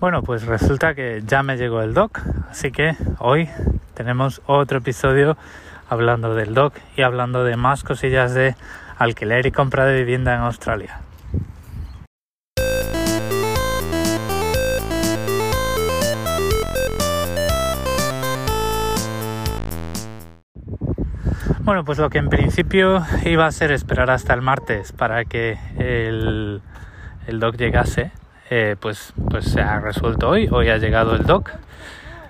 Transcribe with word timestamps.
Bueno, 0.00 0.22
pues 0.22 0.44
resulta 0.44 0.94
que 0.94 1.22
ya 1.26 1.42
me 1.42 1.56
llegó 1.56 1.80
el 1.80 1.94
doc, 1.94 2.20
así 2.50 2.70
que 2.70 2.94
hoy 3.18 3.48
tenemos 3.94 4.42
otro 4.46 4.78
episodio 4.78 5.36
hablando 5.88 6.34
del 6.34 6.52
doc 6.52 6.74
y 6.96 7.02
hablando 7.02 7.42
de 7.44 7.56
más 7.56 7.84
cosillas 7.84 8.34
de 8.34 8.54
alquiler 8.98 9.46
y 9.46 9.50
compra 9.50 9.86
de 9.86 9.98
vivienda 9.98 10.34
en 10.34 10.40
Australia. 10.40 11.00
Bueno, 21.60 21.82
pues 21.86 21.98
lo 21.98 22.10
que 22.10 22.18
en 22.18 22.28
principio 22.28 23.02
iba 23.24 23.46
a 23.46 23.50
ser 23.50 23.72
esperar 23.72 24.10
hasta 24.10 24.34
el 24.34 24.42
martes 24.42 24.92
para 24.92 25.24
que 25.24 25.58
el, 25.78 26.60
el 27.26 27.40
doc 27.40 27.56
llegase, 27.56 28.12
eh, 28.56 28.76
pues, 28.78 29.12
pues 29.30 29.46
se 29.46 29.60
ha 29.60 29.80
resuelto 29.80 30.28
hoy. 30.28 30.48
Hoy 30.48 30.68
ha 30.68 30.76
llegado 30.76 31.16
el 31.16 31.24
doc. 31.24 31.50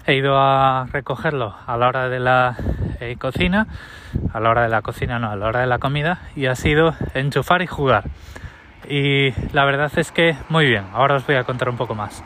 He 0.07 0.15
ido 0.15 0.39
a 0.39 0.87
recogerlo 0.91 1.55
a 1.67 1.77
la 1.77 1.87
hora 1.87 2.09
de 2.09 2.19
la 2.19 2.57
eh, 3.01 3.17
cocina, 3.19 3.67
a 4.33 4.41
la 4.41 4.49
hora 4.49 4.63
de 4.63 4.71
la 4.71 4.81
cocina 4.81 5.19
no, 5.19 5.31
a 5.31 5.37
la 5.37 5.49
hora 5.49 5.61
de 5.61 5.67
la 5.67 5.79
comida, 5.79 6.23
y 6.35 6.47
ha 6.47 6.55
sido 6.55 6.95
enchufar 7.13 7.61
y 7.61 7.67
jugar. 7.67 8.05
Y 8.89 9.33
la 9.53 9.67
verdad 9.67 9.93
es 9.97 10.13
que 10.13 10.35
muy 10.49 10.65
bien, 10.65 10.87
ahora 10.95 11.17
os 11.17 11.27
voy 11.27 11.37
a 11.37 11.45
contar 11.45 11.69
un 11.69 11.77
poco 11.77 11.95
más. 11.95 12.25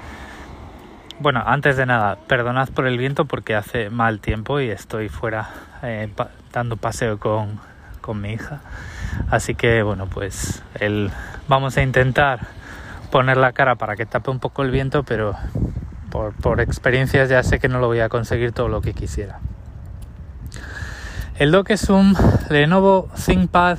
Bueno, 1.19 1.43
antes 1.45 1.77
de 1.77 1.85
nada, 1.85 2.19
perdonad 2.29 2.69
por 2.69 2.87
el 2.87 2.99
viento 2.99 3.25
porque 3.25 3.57
hace 3.57 3.91
mal 3.91 4.21
tiempo 4.21 4.61
y 4.61 4.71
estoy 4.71 5.09
fuera 5.09 5.51
eh, 5.83 6.09
dando 6.53 6.77
paseo 6.77 7.19
con, 7.19 7.59
con, 8.01 8.21
mi 8.21 8.35
hija. 8.35 8.61
Así 9.29 9.57
que 9.57 9.83
bueno, 9.83 10.07
pues 10.07 10.63
el, 10.79 11.11
vamos 11.49 11.77
a 11.77 11.83
intentar 11.83 12.59
poner 13.11 13.37
la 13.37 13.53
cara 13.53 13.77
para 13.77 13.97
que 13.97 14.07
tape 14.07 14.31
un 14.31 14.39
poco 14.39 14.63
el 14.63 14.71
viento, 14.71 15.03
pero 15.03 15.35
por, 16.11 16.35
por 16.35 16.61
experiencias 16.61 17.29
ya 17.29 17.43
sé 17.43 17.59
que 17.59 17.69
no 17.69 17.79
lo 17.79 17.87
voy 17.87 18.01
a 18.01 18.09
conseguir 18.09 18.53
todo 18.53 18.69
lo 18.69 18.81
que 18.81 18.95
quisiera. 18.95 19.41
El 21.39 21.53
dock 21.53 21.71
es 21.71 21.89
un 21.89 22.17
Lenovo 22.51 23.09
ThinkPad 23.25 23.79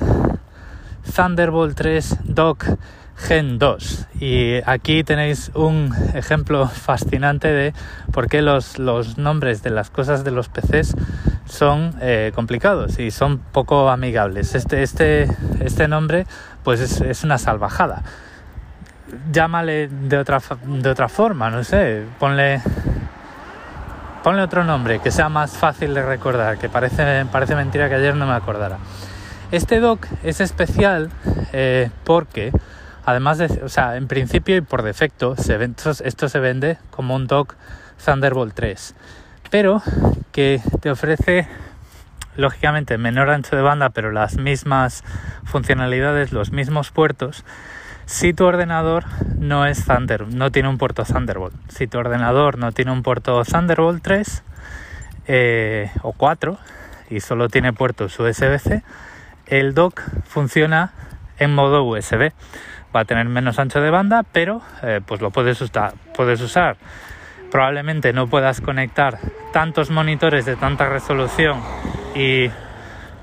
Thunderbolt 1.14 1.76
3 1.76 2.18
Dock 2.24 2.64
Gen 3.16 3.58
2 3.58 4.06
y 4.20 4.60
aquí 4.64 5.04
tenéis 5.04 5.50
un 5.54 5.94
ejemplo 6.14 6.66
fascinante 6.68 7.48
de 7.48 7.74
por 8.12 8.28
qué 8.28 8.40
los, 8.40 8.78
los 8.78 9.18
nombres 9.18 9.62
de 9.62 9.70
las 9.70 9.90
cosas 9.90 10.24
de 10.24 10.30
los 10.30 10.48
PCs 10.48 10.96
son 11.44 11.94
eh, 12.00 12.32
complicados 12.34 12.98
y 12.98 13.10
son 13.10 13.38
poco 13.38 13.90
amigables. 13.90 14.54
Este, 14.54 14.82
este, 14.82 15.28
este 15.60 15.86
nombre 15.86 16.26
pues 16.64 16.80
es, 16.80 17.00
es, 17.02 17.24
una 17.24 17.36
salvajada. 17.36 18.02
Llámale 19.32 19.88
de 19.88 20.18
otra, 20.18 20.40
de 20.64 20.88
otra 20.88 21.08
forma, 21.08 21.50
no 21.50 21.64
sé, 21.64 22.04
ponle, 22.18 22.60
ponle 24.22 24.42
otro 24.42 24.64
nombre 24.64 24.98
que 25.00 25.10
sea 25.10 25.28
más 25.28 25.56
fácil 25.56 25.94
de 25.94 26.02
recordar, 26.02 26.58
que 26.58 26.68
parece, 26.68 27.24
parece 27.30 27.54
mentira 27.54 27.88
que 27.88 27.96
ayer 27.96 28.14
no 28.14 28.26
me 28.26 28.34
acordara. 28.34 28.78
Este 29.52 29.80
dock 29.80 30.06
es 30.22 30.40
especial 30.40 31.10
eh, 31.52 31.90
porque 32.04 32.52
además 33.04 33.38
de, 33.38 33.46
o 33.64 33.68
sea, 33.68 33.96
en 33.96 34.06
principio 34.08 34.56
y 34.56 34.60
por 34.60 34.82
defecto, 34.82 35.36
se 35.36 35.62
esto, 35.62 35.90
esto 36.04 36.28
se 36.28 36.38
vende 36.38 36.78
como 36.90 37.14
un 37.14 37.26
dock 37.26 37.54
Thunderbolt 38.04 38.54
3 38.54 38.94
pero 39.50 39.82
que 40.32 40.62
te 40.80 40.90
ofrece 40.90 41.48
lógicamente 42.36 42.96
menor 42.96 43.30
ancho 43.30 43.56
de 43.56 43.62
banda, 43.62 43.90
pero 43.90 44.12
las 44.12 44.36
mismas 44.36 45.02
funcionalidades, 45.44 46.32
los 46.32 46.52
mismos 46.52 46.92
puertos, 46.92 47.44
si 48.10 48.34
tu 48.34 48.44
ordenador 48.44 49.04
no 49.38 49.66
es 49.66 49.84
Thunder, 49.84 50.26
no 50.26 50.50
tiene 50.50 50.68
un 50.68 50.78
puerto 50.78 51.04
Thunderbolt. 51.04 51.54
Si 51.70 51.86
tu 51.86 51.96
ordenador 51.96 52.58
no 52.58 52.72
tiene 52.72 52.90
un 52.90 53.04
puerto 53.04 53.40
Thunderbolt 53.44 54.02
3 54.02 54.42
eh, 55.28 55.90
o 56.02 56.12
4 56.12 56.58
y 57.10 57.20
solo 57.20 57.48
tiene 57.48 57.72
puertos 57.72 58.18
USB-C, 58.18 58.82
el 59.46 59.74
dock 59.74 60.02
funciona 60.24 60.90
en 61.38 61.54
modo 61.54 61.84
USB. 61.84 62.32
Va 62.94 63.02
a 63.02 63.04
tener 63.04 63.26
menos 63.26 63.60
ancho 63.60 63.80
de 63.80 63.90
banda, 63.90 64.24
pero 64.24 64.60
eh, 64.82 65.00
pues 65.06 65.20
lo 65.20 65.30
puedes 65.30 65.60
usar, 65.60 65.94
puedes 66.12 66.40
usar 66.40 66.78
probablemente 67.50 68.12
no 68.12 68.28
puedas 68.28 68.60
conectar 68.60 69.18
tantos 69.52 69.90
monitores 69.90 70.44
de 70.44 70.54
tanta 70.54 70.88
resolución 70.88 71.60
y 72.14 72.48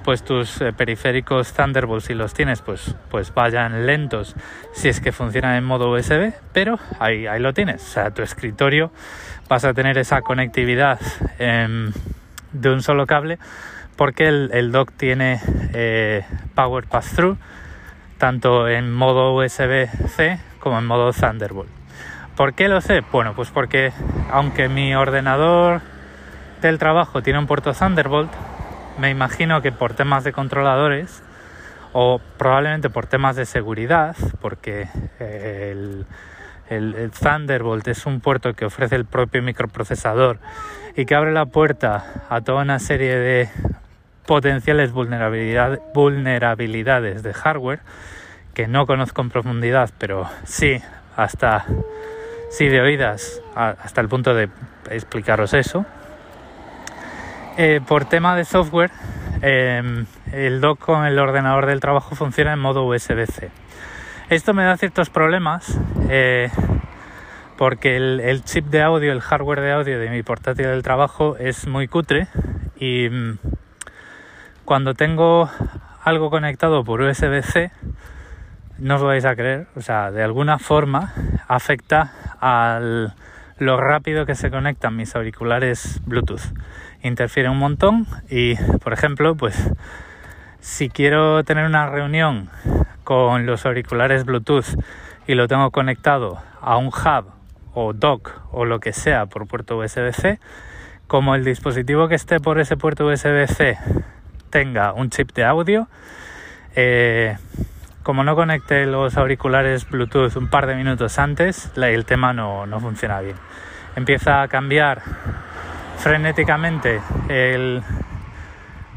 pues 0.07 0.23
tus 0.23 0.61
eh, 0.61 0.71
periféricos 0.71 1.51
Thunderbolt 1.51 2.01
si 2.01 2.13
los 2.13 2.33
tienes 2.33 2.61
pues 2.61 2.95
pues 3.11 3.33
vayan 3.33 3.85
lentos 3.85 4.37
si 4.71 4.87
es 4.87 5.01
que 5.01 5.11
funcionan 5.11 5.55
en 5.55 5.65
modo 5.65 5.91
USB 5.91 6.31
pero 6.53 6.79
ahí, 7.01 7.27
ahí 7.27 7.41
lo 7.41 7.53
tienes 7.53 7.83
o 7.83 7.87
sea 7.89 8.11
tu 8.11 8.21
escritorio 8.21 8.89
vas 9.49 9.65
a 9.65 9.73
tener 9.73 9.97
esa 9.97 10.21
conectividad 10.21 10.97
eh, 11.39 11.91
de 12.53 12.69
un 12.69 12.81
solo 12.81 13.05
cable 13.05 13.37
porque 13.97 14.29
el, 14.29 14.71
dock 14.71 14.93
tiene 14.93 15.41
eh, 15.73 16.23
Power 16.55 16.85
Pass 16.85 17.11
Through 17.13 17.37
tanto 18.17 18.69
en 18.69 18.89
modo 18.93 19.35
USB-C 19.35 20.39
como 20.61 20.79
en 20.79 20.85
modo 20.85 21.11
Thunderbolt 21.11 21.69
¿Por 22.37 22.53
qué 22.53 22.69
lo 22.69 22.79
sé? 22.79 23.01
Bueno, 23.11 23.33
pues 23.35 23.49
porque 23.49 23.91
aunque 24.31 24.69
mi 24.69 24.95
ordenador 24.95 25.81
del 26.61 26.77
trabajo 26.77 27.21
tiene 27.23 27.39
un 27.39 27.47
puerto 27.47 27.73
Thunderbolt, 27.73 28.31
me 28.97 29.09
imagino 29.09 29.61
que 29.61 29.71
por 29.71 29.93
temas 29.93 30.23
de 30.23 30.33
controladores 30.33 31.23
o 31.93 32.19
probablemente 32.37 32.89
por 32.89 33.05
temas 33.05 33.35
de 33.35 33.45
seguridad, 33.45 34.15
porque 34.41 34.87
el, 35.19 36.05
el, 36.69 37.11
Thunderbolt 37.11 37.87
es 37.87 38.05
un 38.05 38.19
puerto 38.19 38.53
que 38.53 38.65
ofrece 38.65 38.95
el 38.95 39.05
propio 39.05 39.41
microprocesador 39.41 40.39
y 40.95 41.05
que 41.05 41.15
abre 41.15 41.31
la 41.31 41.45
puerta 41.45 42.25
a 42.29 42.41
toda 42.41 42.63
una 42.63 42.79
serie 42.79 43.15
de 43.15 43.49
potenciales 44.25 44.91
vulnerabilidad, 44.91 45.79
vulnerabilidades 45.93 47.23
de 47.23 47.33
hardware 47.33 47.79
que 48.53 48.67
no 48.67 48.85
conozco 48.85 49.21
en 49.21 49.29
profundidad, 49.29 49.91
pero 49.97 50.29
sí 50.43 50.81
hasta 51.15 51.65
sí 52.49 52.67
de 52.67 52.81
oídas 52.81 53.41
hasta 53.55 54.01
el 54.01 54.09
punto 54.09 54.33
de 54.33 54.49
explicaros 54.89 55.53
eso. 55.53 55.85
Eh, 57.59 57.81
por 57.87 58.05
tema 58.05 58.35
de 58.35 58.45
software, 58.45 58.91
em, 59.41 60.05
el 60.31 60.61
dock 60.61 60.77
con 60.77 61.07
el 61.07 61.17
ordenador 61.17 61.65
del 61.65 61.79
trabajo 61.79 62.13
funciona 62.13 62.53
en 62.53 62.59
modo 62.59 62.85
USB-C. 62.85 63.49
Esto 64.29 64.53
me 64.53 64.63
da 64.63 64.77
ciertos 64.77 65.09
problemas 65.09 65.75
eh, 66.07 66.51
porque 67.57 67.97
el, 67.97 68.43
chip 68.43 68.65
de 68.67 68.83
audio, 68.83 69.11
el 69.11 69.21
hardware 69.21 69.61
de 69.61 69.71
audio 69.71 69.99
de 69.99 70.11
mi 70.11 70.21
portátil 70.21 70.67
del 70.67 70.83
trabajo 70.83 71.35
es 71.37 71.65
muy 71.65 71.87
cutre 71.87 72.27
y 72.79 73.09
mm, 73.09 73.39
cuando 74.63 74.93
tengo 74.93 75.49
algo 76.03 76.29
conectado 76.29 76.83
por 76.83 77.01
USB-C, 77.01 77.71
no 78.77 78.97
os 78.97 79.01
vais 79.01 79.25
a 79.25 79.35
creer, 79.35 79.65
o 79.75 79.81
sea, 79.81 80.11
de 80.11 80.21
alguna 80.21 80.59
forma 80.59 81.11
afecta 81.47 82.11
a 82.39 82.79
lo 83.57 83.77
rápido 83.77 84.27
que 84.27 84.35
se 84.35 84.51
conectan 84.51 84.95
mis 84.95 85.15
auriculares 85.15 86.01
Bluetooth. 86.05 86.53
Interfiere 87.07 87.49
un 87.49 87.57
montón 87.57 88.05
y, 88.29 88.55
por 88.83 88.93
ejemplo, 88.93 89.35
pues 89.35 89.71
si 90.59 90.89
quiero 90.89 91.43
tener 91.43 91.65
una 91.65 91.89
reunión 91.89 92.49
con 93.03 93.45
los 93.45 93.65
auriculares 93.65 94.25
Bluetooth 94.25 94.77
y 95.27 95.35
lo 95.35 95.47
tengo 95.47 95.71
conectado 95.71 96.41
a 96.61 96.77
un 96.77 96.87
hub 96.87 97.31
o 97.73 97.93
dock 97.93 98.41
o 98.51 98.65
lo 98.65 98.79
que 98.79 98.91
sea 98.91 99.27
por 99.27 99.47
puerto 99.47 99.77
USB-C, 99.77 100.39
como 101.07 101.35
el 101.35 101.45
dispositivo 101.45 102.07
que 102.07 102.15
esté 102.15 102.39
por 102.39 102.59
ese 102.59 102.75
puerto 102.75 103.07
USB-C 103.07 103.77
tenga 104.49 104.93
un 104.93 105.09
chip 105.09 105.31
de 105.33 105.45
audio, 105.45 105.87
eh, 106.75 107.37
como 108.03 108.23
no 108.23 108.35
conecte 108.35 108.85
los 108.85 109.17
auriculares 109.17 109.89
Bluetooth 109.89 110.35
un 110.35 110.49
par 110.49 110.67
de 110.67 110.75
minutos 110.75 111.19
antes, 111.19 111.71
el 111.75 112.05
tema 112.05 112.33
no, 112.33 112.65
funciona 112.79 113.19
bien. 113.21 113.35
Empieza 113.95 114.41
a 114.41 114.47
cambiar 114.47 115.01
frenéticamente 115.97 117.01
el, 117.29 117.83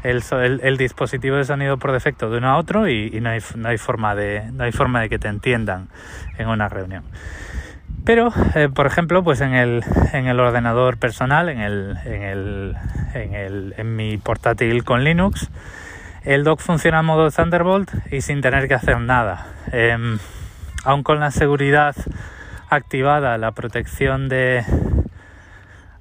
el, 0.03 0.77
dispositivo 0.77 1.37
de 1.37 1.45
sonido 1.45 1.77
por 1.77 1.91
defecto 1.91 2.29
de 2.29 2.37
uno 2.37 2.49
a 2.49 2.57
otro 2.57 2.87
y, 2.87 3.19
no, 3.21 3.29
hay, 3.29 3.39
no, 3.55 3.69
hay, 3.69 3.77
forma 3.77 4.15
de, 4.15 4.43
no 4.51 4.63
hay 4.63 4.71
forma 4.71 5.01
de 5.01 5.09
que 5.09 5.19
te 5.19 5.27
entiendan 5.27 5.89
en 6.37 6.47
una 6.47 6.69
reunión. 6.69 7.03
Pero, 8.03 8.33
eh, 8.55 8.69
por 8.73 8.87
ejemplo, 8.87 9.23
pues 9.23 9.41
en 9.41 9.53
el, 9.53 9.83
en 10.13 10.27
el 10.27 10.39
ordenador 10.39 10.97
personal, 10.97 11.49
en, 11.49 11.59
el, 11.59 11.97
en, 12.05 12.23
el, 12.23 12.75
en, 13.13 13.33
el, 13.35 13.73
en 13.77 13.95
mi 13.95 14.17
portátil 14.17 14.83
con 14.83 15.03
Linux, 15.03 15.49
el 16.23 16.43
dock 16.43 16.59
funciona 16.59 16.99
en 16.99 17.05
modo 17.05 17.29
Thunderbolt 17.29 17.91
y 18.11 18.21
sin 18.21 18.41
tener 18.41 18.67
que 18.67 18.73
hacer 18.73 18.99
nada. 18.99 19.47
Eh, 19.71 20.17
aún 20.83 21.03
con 21.03 21.19
la 21.19 21.31
seguridad 21.31 21.95
activada, 22.69 23.37
la 23.37 23.51
protección 23.51 24.29
de 24.29 24.63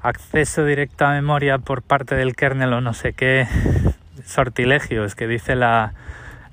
acceso 0.03 0.65
directo 0.65 1.05
a 1.05 1.13
memoria 1.13 1.59
por 1.59 1.83
parte 1.83 2.15
del 2.15 2.35
kernel 2.35 2.73
o 2.73 2.81
no 2.81 2.95
sé 2.95 3.13
qué 3.13 3.47
sortilegios 4.25 5.15
que 5.15 5.27
dice 5.27 5.57
la, 5.57 5.93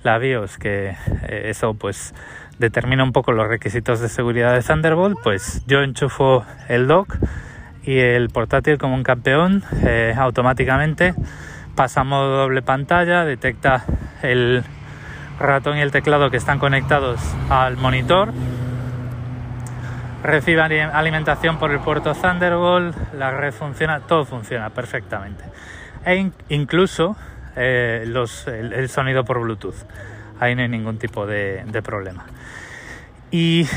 BIOS, 0.04 0.58
que 0.58 0.96
eh, 1.28 1.50
eso 1.50 1.74
pues 1.74 2.14
determina 2.60 3.04
un 3.04 3.12
poco 3.12 3.34
los 3.34 3.48
requisitos 3.48 4.00
de 4.00 4.10
seguridad 4.10 4.54
de 4.54 4.62
Thunderbolt, 4.62 5.18
pues 5.22 5.64
yo 5.68 5.82
enchufo 5.82 6.46
el 6.70 6.88
dock 6.88 7.18
y 7.84 8.00
el 8.00 8.30
portátil 8.30 8.78
como 8.78 8.96
un 8.96 9.04
campeón 9.04 9.64
eh, 9.86 10.14
automáticamente 10.18 11.14
pasa 11.76 12.02
a 12.02 12.04
modo 12.04 12.38
doble 12.38 12.62
pantalla, 12.62 13.24
detecta 13.24 13.86
el 14.24 14.64
ratón 15.40 15.78
y 15.78 15.82
el 15.82 15.92
teclado 15.92 16.32
que 16.32 16.38
están 16.38 16.58
conectados 16.58 17.20
al 17.50 17.78
monitor, 17.78 18.34
recibe 20.28 20.62
alimentación 20.62 21.58
por 21.58 21.72
el 21.72 21.80
puerto 21.80 22.14
Thunderbolt, 22.14 23.14
la 23.14 23.32
red 23.32 23.54
funciona, 23.54 24.02
todo 24.02 24.26
funciona 24.26 24.70
perfectamente. 24.70 25.46
E 26.06 26.32
incluso 26.50 27.16
eh, 27.56 28.04
el, 28.06 28.90
sonido 28.90 29.24
por 29.24 29.40
Bluetooth. 29.40 29.86
Ahí 30.40 30.54
no 30.54 30.64
hay 30.64 30.68
ningún 30.68 31.00
tipo 31.00 31.26
de, 31.26 31.64
problema. 31.82 32.26
Y 33.32 33.68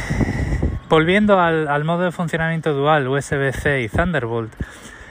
volviendo 0.88 1.41
al, 1.41 1.85
modo 1.85 2.02
de 2.02 2.11
funcionamiento 2.11 2.73
dual 2.75 3.06
USB-C 3.06 3.82
y 3.82 3.88
Thunderbolt, 3.88 4.53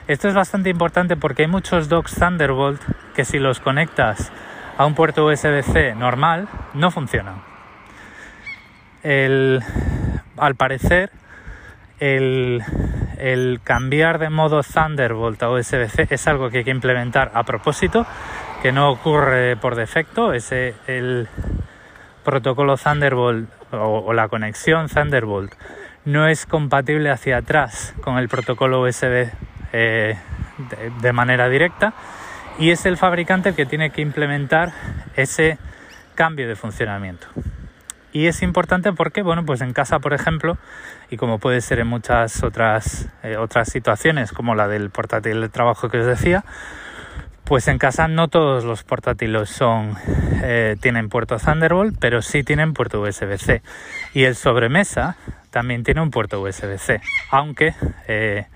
esto 0.08 0.28
es 0.28 0.34
bastante 0.34 0.68
importante 0.68 1.16
porque 1.16 1.42
hay 1.42 1.48
muchos 1.48 1.88
docks 1.88 2.16
Thunderbolt 2.16 2.82
que 3.14 3.24
si 3.24 3.38
los 3.38 3.60
conectas 3.60 4.30
a 4.76 4.84
un 4.84 4.94
puerto 4.94 5.24
USB-C 5.26 5.94
normal 5.94 6.48
no 6.74 6.90
funcionan. 6.90 7.42
al 9.02 10.54
parecer, 10.56 11.10
el, 12.00 13.60
cambiar 13.62 14.18
de 14.18 14.30
modo 14.30 14.62
Thunderbolt 14.62 15.42
a 15.42 15.50
USB-C 15.50 16.08
es 16.10 16.26
algo 16.26 16.50
que 16.50 16.58
hay 16.58 16.64
que 16.64 16.70
implementar 16.70 17.30
a 17.34 17.44
propósito 17.44 18.06
que 18.62 18.72
no 18.72 18.90
ocurre 18.90 19.56
por 19.56 19.76
defecto, 19.76 20.32
es 20.32 20.52
el 20.52 21.28
protocolo 22.24 22.76
Thunderbolt 22.76 23.48
o, 23.72 24.12
la 24.12 24.28
conexión 24.28 24.88
Thunderbolt 24.88 25.52
no 26.04 26.26
es 26.26 26.46
compatible 26.46 27.10
hacia 27.10 27.38
atrás 27.38 27.94
con 28.02 28.18
el 28.18 28.28
protocolo 28.28 28.82
USB 28.82 29.30
eh, 29.72 30.16
de, 31.00 31.12
manera 31.12 31.48
directa 31.48 31.92
y 32.58 32.70
es 32.70 32.86
el 32.86 32.96
fabricante 32.96 33.50
el 33.50 33.54
que 33.54 33.66
tiene 33.66 33.90
que 33.90 34.02
implementar 34.02 34.72
ese 35.16 35.58
cambio 36.14 36.48
de 36.48 36.56
funcionamiento. 36.56 37.26
Y 38.12 38.26
es 38.26 38.42
importante 38.42 38.92
porque, 38.92 39.22
bueno, 39.22 39.44
pues 39.44 39.60
en 39.60 39.72
casa, 39.72 40.00
por 40.00 40.12
ejemplo, 40.12 40.58
y 41.10 41.16
como 41.16 41.38
puede 41.38 41.60
ser 41.60 41.78
en 41.78 41.86
muchas 41.86 42.42
otras, 42.42 43.08
eh, 43.22 43.36
otras 43.36 43.70
situaciones, 43.70 44.32
como 44.32 44.54
la 44.54 44.68
del 44.68 44.90
portátil 44.90 45.40
de 45.40 45.48
trabajo 45.48 45.88
que 45.88 45.98
os 45.98 46.06
decía, 46.06 46.44
pues 47.44 47.66
en 47.66 47.78
casa 47.78 48.06
no 48.06 48.28
todos 48.28 48.64
los 48.64 48.84
portátiles 48.84 49.50
son 49.50 49.96
eh, 50.42 50.76
tienen 50.80 51.08
puerto 51.08 51.36
Thunderbolt, 51.36 51.96
pero 51.98 52.22
sí 52.22 52.44
tienen 52.44 52.74
puerto 52.74 53.00
USB-C. 53.00 53.62
Y 54.14 54.24
el 54.24 54.36
sobremesa 54.36 55.16
también 55.50 55.82
tiene 55.82 56.00
un 56.00 56.10
puerto 56.10 56.40
USB-C, 56.40 57.00
aunque 57.30 57.74
eh, 58.06 58.46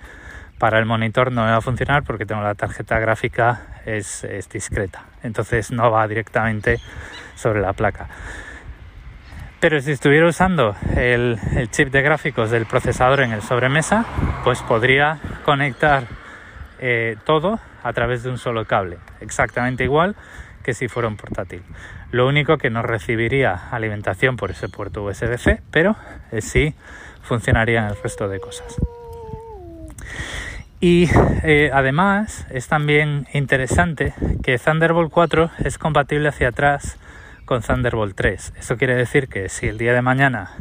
para 0.59 0.79
el 0.79 0.87
monitor 0.87 1.33
no 1.33 1.45
me 1.45 1.51
va 1.51 1.57
a 1.57 1.61
funcionar 1.61 2.05
porque 2.05 2.25
tengo 2.25 2.43
la 2.43 2.55
tarjeta 2.55 2.99
gráfica 2.99 3.81
es, 3.85 4.27
discreta, 4.53 5.05
entonces 5.23 5.73
no 5.73 5.91
va 5.91 6.07
directamente 6.07 6.79
sobre 7.35 7.61
la 7.61 7.73
placa. 7.73 8.09
Pero 9.65 9.81
si 9.81 9.93
estuviera 9.93 10.29
usando 10.29 10.77
el, 10.95 11.39
chip 11.71 11.89
de 11.89 12.03
gráficos 12.03 12.51
del 12.51 12.67
procesador 12.67 13.21
en 13.21 13.33
el 13.33 13.41
sobremesa, 13.41 14.05
pues 14.45 14.61
podría 14.61 15.19
conectar 15.43 16.05
eh, 16.81 17.17
todo 17.25 17.59
a 17.83 17.93
través 17.95 18.23
de 18.23 18.29
un 18.29 18.37
solo 18.37 18.67
cable, 18.67 18.99
exactamente 19.23 19.83
igual 19.83 20.17
que 20.63 20.75
si 20.75 20.87
fuera 20.89 21.09
un 21.09 21.17
portátil. 21.17 21.63
Lo 22.11 22.29
único 22.29 22.59
que 22.59 22.69
no 22.69 22.83
recibiría 22.83 23.71
alimentación 23.71 24.37
por 24.37 24.51
ese 24.51 24.69
puerto 24.69 25.03
USB-C, 25.03 25.63
pero 25.71 25.97
eh, 26.31 26.43
sí 26.43 26.75
funcionaría 27.23 27.79
en 27.79 27.87
el 27.87 27.97
resto 28.03 28.29
de 28.29 28.41
cosas. 28.41 28.77
Y 30.79 31.09
eh, 31.43 31.71
además 31.73 32.47
es 32.51 32.69
también 32.69 33.27
interesante 33.33 34.13
que 34.43 34.59
Thunderbolt 34.59 35.11
4 35.11 35.53
es 35.65 35.79
compatible 35.79 36.29
hacia 36.29 36.49
atrás 36.49 36.99
con 37.45 37.63
Thunderbolt 37.63 38.17
3. 38.17 38.55
Eso 38.59 38.77
quiere 38.77 38.95
decir 38.95 39.29
que 39.29 39.49
si 39.49 39.67
el 39.67 39.79
día 39.79 39.93
de 39.93 40.03
mañana 40.03 40.53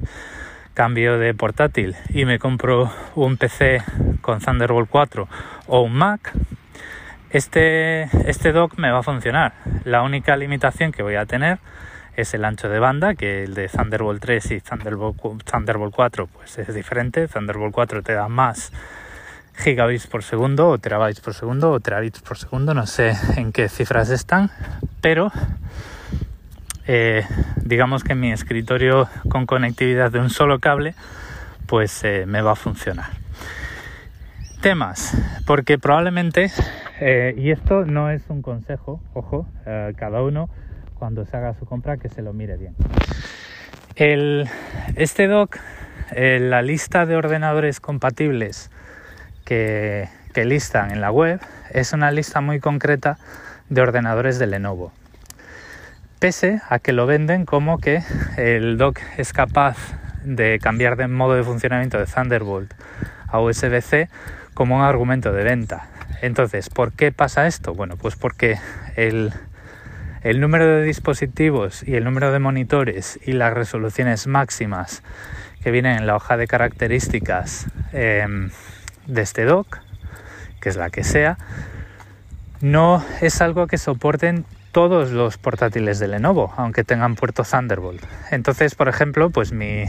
cambio 0.73 1.17
de 1.17 1.33
portátil 1.33 1.95
y 2.09 2.25
me 2.25 2.39
compro 2.39 2.91
un 3.15 3.37
PC 3.37 3.83
con 4.21 4.39
Thunderbolt 4.39 4.89
4 4.89 5.27
o 5.67 5.81
un 5.81 5.93
Mac, 5.93 6.33
este, 7.29 8.03
este 8.29 8.51
dock 8.51 8.77
me 8.77 8.91
va 8.91 8.99
a 8.99 9.03
funcionar. 9.03 9.53
La 9.83 10.01
única 10.01 10.35
limitación 10.35 10.91
que 10.91 11.03
voy 11.03 11.15
a 11.15 11.25
tener 11.25 11.59
es 12.15 12.33
el 12.33 12.45
ancho 12.45 12.69
de 12.69 12.79
banda, 12.79 13.15
que 13.15 13.43
el 13.43 13.55
de 13.55 13.67
Thunderbolt 13.67 14.21
3 14.21 14.51
y 14.51 14.61
Thunderbolt, 14.61 15.43
Thunderbolt 15.43 15.93
4 15.95 16.27
pues 16.27 16.57
es 16.59 16.73
diferente. 16.73 17.27
Thunderbolt 17.27 17.73
4 17.73 18.03
te 18.03 18.13
da 18.13 18.27
más 18.27 18.71
gigabits 19.55 20.07
por 20.07 20.23
segundo 20.23 20.69
o 20.69 20.77
terabytes 20.77 21.21
por 21.21 21.33
segundo 21.33 21.71
o 21.71 21.79
terabits 21.79 22.21
por 22.21 22.37
segundo, 22.37 22.73
no 22.73 22.87
sé 22.87 23.13
en 23.37 23.51
qué 23.51 23.69
cifras 23.69 24.09
están, 24.09 24.49
pero 25.01 25.31
eh, 26.85 27.25
digamos 27.61 28.03
que 28.03 28.13
mi 28.13 28.31
escritorio 28.31 29.07
con 29.29 29.45
conectividad 29.45 30.11
de 30.11 30.19
un 30.19 30.29
solo 30.29 30.59
cable 30.59 30.95
pues 31.65 32.03
eh, 32.03 32.25
me 32.27 32.41
va 32.41 32.51
a 32.51 32.55
funcionar. 32.55 33.09
Temas, 34.61 35.17
porque 35.45 35.77
probablemente, 35.77 36.51
eh, 36.99 37.33
y 37.37 37.51
esto 37.51 37.85
no 37.85 38.09
es 38.09 38.23
un 38.29 38.41
consejo, 38.41 39.01
ojo, 39.13 39.45
cada 39.97 40.21
uno 40.21 40.49
cuando 40.95 41.25
se 41.25 41.35
haga 41.35 41.53
su 41.55 41.65
compra 41.65 41.97
que 41.97 42.07
se 42.07 42.21
lo 42.21 42.31
mire 42.31 42.55
bien. 42.55 42.75
El, 43.95 44.47
este 44.95 45.27
dock, 45.27 45.57
la 46.15 46.61
lista 46.61 47.05
de 47.05 47.15
ordenadores 47.15 47.79
compatibles 47.79 48.71
que, 49.43 50.07
que 50.33 50.45
listan 50.45 50.91
en 50.91 51.01
la 51.01 51.11
web 51.11 51.41
es 51.71 51.91
una 51.91 52.11
lista 52.11 52.39
muy 52.39 52.59
concreta 52.59 53.17
de 53.69 53.81
ordenadores 53.81 54.39
de 54.39 54.47
Lenovo 54.47 54.93
pese 56.23 56.61
a 56.69 56.79
que 56.79 56.93
lo 56.93 57.05
venden 57.05 57.43
como 57.43 57.79
que 57.79 58.01
el 58.37 58.77
dock 58.77 58.97
es 59.17 59.33
capaz 59.33 59.75
de 60.23 60.57
cambiar 60.57 60.95
de 60.95 61.09
modo 61.09 61.33
de 61.33 61.43
funcionamiento 61.43 61.99
de 61.99 62.05
Thunderbolt 62.05 62.73
a 63.27 63.41
USB-C 63.41 64.07
como 64.53 64.77
un 64.77 64.83
argumento 64.83 65.33
de 65.33 65.43
venta. 65.43 65.89
Entonces, 66.21 66.69
¿por 66.69 66.93
qué 66.93 67.11
pasa 67.11 67.45
esto? 67.45 67.73
Bueno, 67.73 67.97
pues 67.97 68.15
porque 68.15 68.57
el, 68.95 69.33
número 70.39 70.65
de 70.65 70.83
dispositivos 70.83 71.85
y 71.85 71.95
el 71.95 72.05
número 72.05 72.31
de 72.31 72.39
monitores 72.39 73.19
y 73.25 73.33
las 73.33 73.53
resoluciones 73.53 74.25
máximas 74.25 75.03
que 75.61 75.71
vienen 75.71 75.97
en 75.97 76.07
la 76.07 76.15
hoja 76.15 76.37
de 76.37 76.47
características 76.47 77.67
em, 77.91 78.49
de 79.07 79.21
este 79.21 79.43
dock, 79.43 79.79
que 80.61 80.69
es 80.69 80.77
la 80.77 80.89
que 80.89 81.03
sea, 81.03 81.37
no 82.61 83.03
es 83.19 83.41
algo 83.41 83.67
que 83.67 83.77
soporten 83.77 84.45
todos 84.73 85.11
los 85.11 85.37
portátiles 85.37 85.99
de 85.99 86.07
Lenovo, 86.07 86.51
aunque 86.57 86.83
tengan 86.83 87.15
puerto 87.15 87.43
Thunderbolt. 87.43 88.03
Entonces, 88.31 88.73
por 88.73 88.89
ejemplo, 88.89 89.29
pues 89.29 89.53
mi, 89.53 89.85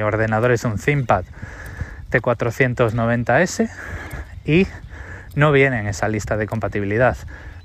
ordenador 0.00 0.52
es 0.52 0.64
un 0.64 0.78
ThinkPad 0.78 1.24
T490S 2.10 3.70
y 4.46 4.66
no 5.36 5.52
viene 5.52 5.80
en 5.80 5.86
esa 5.86 6.08
lista 6.08 6.38
de 6.38 6.46
compatibilidad, 6.46 7.16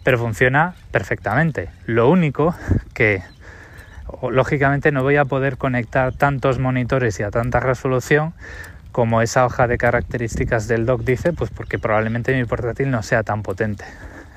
pero 0.04 0.20
funciona 0.20 0.76
perfectamente. 0.92 1.70
Lo 1.86 2.10
único 2.10 2.54
que 2.94 3.24
lógicamente 4.30 4.92
no 4.92 5.04
voy 5.04 5.16
a 5.16 5.26
poder 5.26 5.58
conectar 5.58 6.14
tantos 6.14 6.60
monitores 6.60 7.18
y 7.22 7.24
a 7.24 7.32
tanta 7.32 7.62
resolución 7.62 8.34
como 8.92 9.22
esa 9.22 9.46
hoja 9.46 9.68
de 9.68 9.78
características 9.78 10.68
del 10.68 10.86
dock 10.86 11.02
dice, 11.02 11.32
pues 11.32 11.50
porque 11.50 11.80
probablemente 11.80 12.36
mi 12.36 12.44
portátil 12.44 12.92
no 12.92 13.04
sea 13.04 13.24
tan 13.24 13.42
potente. 13.42 13.86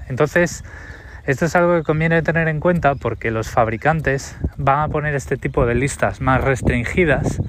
Entonces, 0.08 0.64
esto 1.28 1.44
es 1.44 1.54
algo 1.56 1.76
que 1.76 1.82
conviene 1.82 2.22
tener 2.22 2.48
en 2.48 2.58
cuenta 2.58 2.94
porque 2.94 3.30
los 3.30 3.50
fabricantes 3.50 4.34
van 4.56 4.78
a 4.80 4.88
poner 4.88 5.14
este 5.14 5.36
tipo 5.36 5.66
de 5.66 5.74
listas 5.74 6.22
más 6.22 6.42
restringidas 6.42 7.42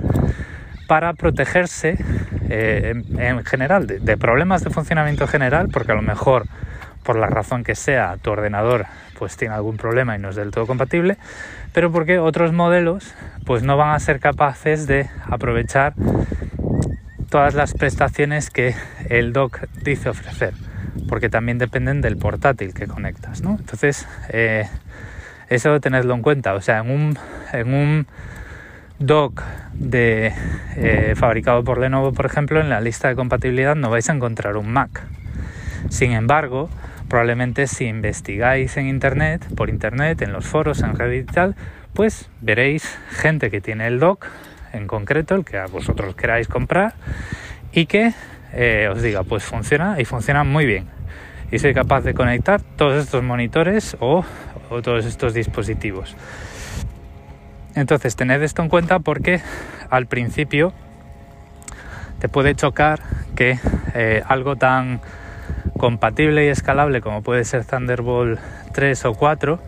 para 0.86 1.14
protegerse 1.14 1.98
eh, 2.50 3.02
en, 3.18 3.46
general 3.46 3.88
de, 3.88 4.18
problemas 4.18 4.66
de 4.66 4.70
funcionamiento 4.70 5.28
general, 5.28 5.70
porque 5.72 5.94
a 5.94 5.96
lo 5.96 6.02
mejor 6.02 6.46
por 7.04 7.16
la 7.18 7.28
razón 7.28 7.64
que 7.64 7.74
sea 7.74 8.18
tu 8.22 8.32
ordenador 8.32 8.86
pues 9.18 9.38
tiene 9.38 9.56
algún 9.56 9.78
problema 9.78 10.14
y 10.14 10.20
no 10.20 10.32
es 10.32 10.36
del 10.36 10.52
todo 10.52 10.68
compatible, 10.68 11.16
pero 11.74 11.90
porque 11.90 12.20
otros 12.20 12.52
modelos 12.52 13.14
pues 13.46 13.64
no 13.64 13.78
van 13.78 13.96
a 13.96 14.00
ser 14.02 14.20
capaces 14.20 14.88
de 14.88 15.10
aprovechar 15.26 15.94
todas 17.30 17.54
las 17.54 17.74
prestaciones 17.76 18.50
que 18.50 18.76
el 19.08 19.32
dock 19.32 19.62
dice 19.84 20.10
ofrecer 20.10 20.54
porque 21.08 21.30
también 21.30 21.58
dependen 21.58 22.02
del 22.02 22.18
portátil 22.18 22.74
que 22.74 22.88
conectas, 22.88 23.42
¿no? 23.42 23.58
Entonces, 23.60 24.08
eh, 24.30 24.68
eso 25.50 25.80
tenedlo 25.80 26.14
en 26.14 26.22
cuenta. 26.22 26.54
O 26.54 26.62
sea, 26.62 26.80
en 26.80 26.92
un, 26.92 27.18
en 27.54 27.74
un 27.74 28.08
dock 29.00 29.42
de, 29.74 30.34
eh, 30.76 31.14
fabricado 31.16 31.64
por 31.64 31.80
Lenovo, 31.80 32.14
por 32.14 32.26
ejemplo, 32.26 32.60
en 32.60 32.70
la 32.70 32.82
lista 32.82 33.08
de 33.08 33.16
compatibilidad 33.16 33.76
no 33.76 33.90
vais 33.90 34.10
a 34.10 34.14
encontrar 34.14 34.58
un 34.58 34.72
Mac. 34.72 35.02
Sin 35.90 36.12
embargo, 36.12 36.70
probablemente 37.08 37.68
si 37.68 37.86
investigáis 37.86 38.78
en 38.78 38.88
Internet, 38.88 39.46
por 39.56 39.70
Internet, 39.70 40.22
en 40.22 40.34
los 40.34 40.46
foros, 40.46 40.82
en 40.82 40.96
Reddit 40.96 41.32
y 41.32 41.34
tal, 41.34 41.56
pues 41.94 42.30
veréis 42.42 42.98
gente 43.10 43.50
que 43.50 43.62
tiene 43.62 43.88
el 43.88 44.00
dock 44.00 44.26
en 44.74 44.88
concreto, 44.88 45.36
el 45.36 45.46
que 45.46 45.58
a 45.58 45.66
vosotros 45.66 46.16
queráis 46.16 46.48
comprar, 46.48 46.94
y 47.72 47.88
que 47.88 48.14
eh, 48.54 48.90
os 48.92 49.02
diga, 49.02 49.24
pues 49.24 49.44
funciona 49.44 50.00
y 50.00 50.06
funciona 50.06 50.44
muy 50.44 50.66
bien. 50.66 50.88
Y 51.52 51.60
soy 51.60 51.74
capaz 51.74 52.02
de 52.02 52.14
conectar 52.14 52.62
todos 52.62 53.04
estos 53.04 53.24
monitores 53.24 53.98
o, 54.00 54.24
todos 54.84 55.06
estos 55.06 55.34
dispositivos. 55.34 56.16
Entonces 57.76 58.16
tened 58.16 58.42
esto 58.44 58.62
en 58.62 58.70
cuenta 58.70 59.00
porque 59.00 59.42
al 59.90 60.06
principio 60.06 60.74
te 62.20 62.30
puede 62.30 62.54
chocar 62.56 63.00
que 63.36 63.58
eh, 63.96 64.22
algo 64.28 64.56
tan 64.58 65.02
compatible 65.78 66.46
y 66.46 66.50
escalable 66.50 67.02
como 67.02 67.24
puede 67.24 67.46
ser 67.46 67.66
Thunderbolt 67.66 68.40
3 68.74 69.06
o 69.06 69.14
4, 69.14 69.60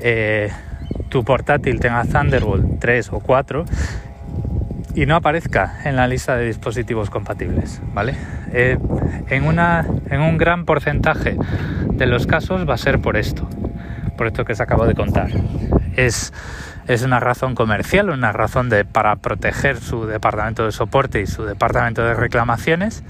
eh, 0.00 0.50
tu 1.08 1.24
portátil 1.24 1.80
tenga 1.80 2.04
Thunderbolt 2.04 2.78
3 2.78 3.12
o 3.12 3.20
4 3.20 3.64
y 4.94 5.06
no 5.06 5.16
aparezca 5.16 5.80
en 5.84 5.96
la 5.96 6.06
lista 6.06 6.36
de 6.36 6.46
dispositivos 6.46 7.10
compatibles, 7.10 7.80
¿vale? 7.94 8.14
Eh, 8.52 8.78
en, 9.28 9.44
una, 9.44 9.86
en 10.10 10.20
un 10.20 10.36
gran 10.36 10.64
porcentaje 10.64 11.36
de 11.88 12.06
los 12.06 12.26
casos 12.26 12.68
va 12.68 12.74
a 12.74 12.78
ser 12.78 13.00
por 13.00 13.16
esto, 13.16 13.48
por 14.16 14.26
esto 14.26 14.44
que 14.44 14.52
os 14.52 14.60
acabo 14.60 14.86
de 14.86 14.94
contar. 14.94 15.30
Es, 15.96 16.32
es 16.86 17.02
una 17.02 17.20
razón 17.20 17.54
comercial, 17.54 18.10
una 18.10 18.32
razón 18.32 18.68
de, 18.68 18.84
para 18.84 19.16
proteger 19.16 19.78
su 19.78 20.06
departamento 20.06 20.66
de 20.66 20.72
soporte 20.72 21.20
y 21.20 21.26
su 21.26 21.44
departamento 21.44 22.04
de 22.04 22.14
reclamaciones, 22.14 23.02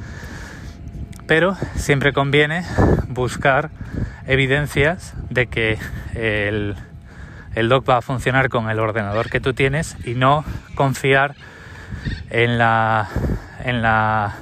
pero 1.27 1.57
siempre 1.75 2.13
conviene 2.13 2.63
buscar 3.09 3.71
evidencias 4.27 5.15
de 5.31 5.47
que 5.47 5.79
el, 6.15 6.77
el 7.57 7.69
dock 7.69 7.89
va 7.89 7.97
a 7.97 8.03
funcionar 8.03 8.49
con 8.51 8.71
el 8.71 8.79
ordenador 8.79 9.31
que 9.31 9.41
tú 9.41 9.53
tienes 9.53 9.97
y 10.07 10.15
no 10.15 10.45
confiar 10.75 11.35
en 12.31 12.59
la, 12.59 13.09
en 13.65 13.83
la 13.83 14.35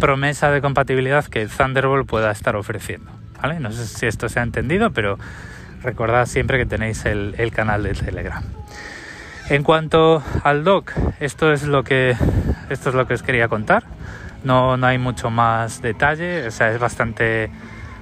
promesa 0.00 0.50
de 0.50 0.60
compatibilidad 0.60 1.24
que 1.24 1.46
Thunderbolt 1.46 2.06
pueda 2.08 2.30
estar 2.30 2.56
ofreciendo. 2.56 3.10
¿vale? 3.40 3.60
No 3.60 3.72
sé 3.72 3.86
si 3.86 4.06
esto 4.06 4.28
se 4.28 4.40
ha 4.40 4.42
entendido, 4.42 4.90
pero 4.90 5.18
recordad 5.82 6.26
siempre 6.26 6.58
que 6.58 6.66
tenéis 6.66 7.04
el, 7.04 7.52
canal 7.52 7.82
de 7.82 7.92
Telegram. 7.92 8.42
En 9.50 9.62
cuanto 9.62 10.22
al 10.42 10.64
dock, 10.64 10.92
esto 11.20 11.52
es 11.52 11.64
lo 11.64 11.84
que 11.84 12.16
esto 12.70 12.88
es 12.88 12.94
lo 12.94 13.06
que 13.06 13.14
os 13.14 13.22
quería 13.22 13.48
contar. 13.48 13.84
No, 14.42 14.76
no 14.76 14.86
hay 14.86 14.98
mucho 14.98 15.30
más 15.30 15.82
detalle, 15.82 16.46
o 16.46 16.50
sea, 16.50 16.72
es 16.72 16.78
bastante 16.78 17.50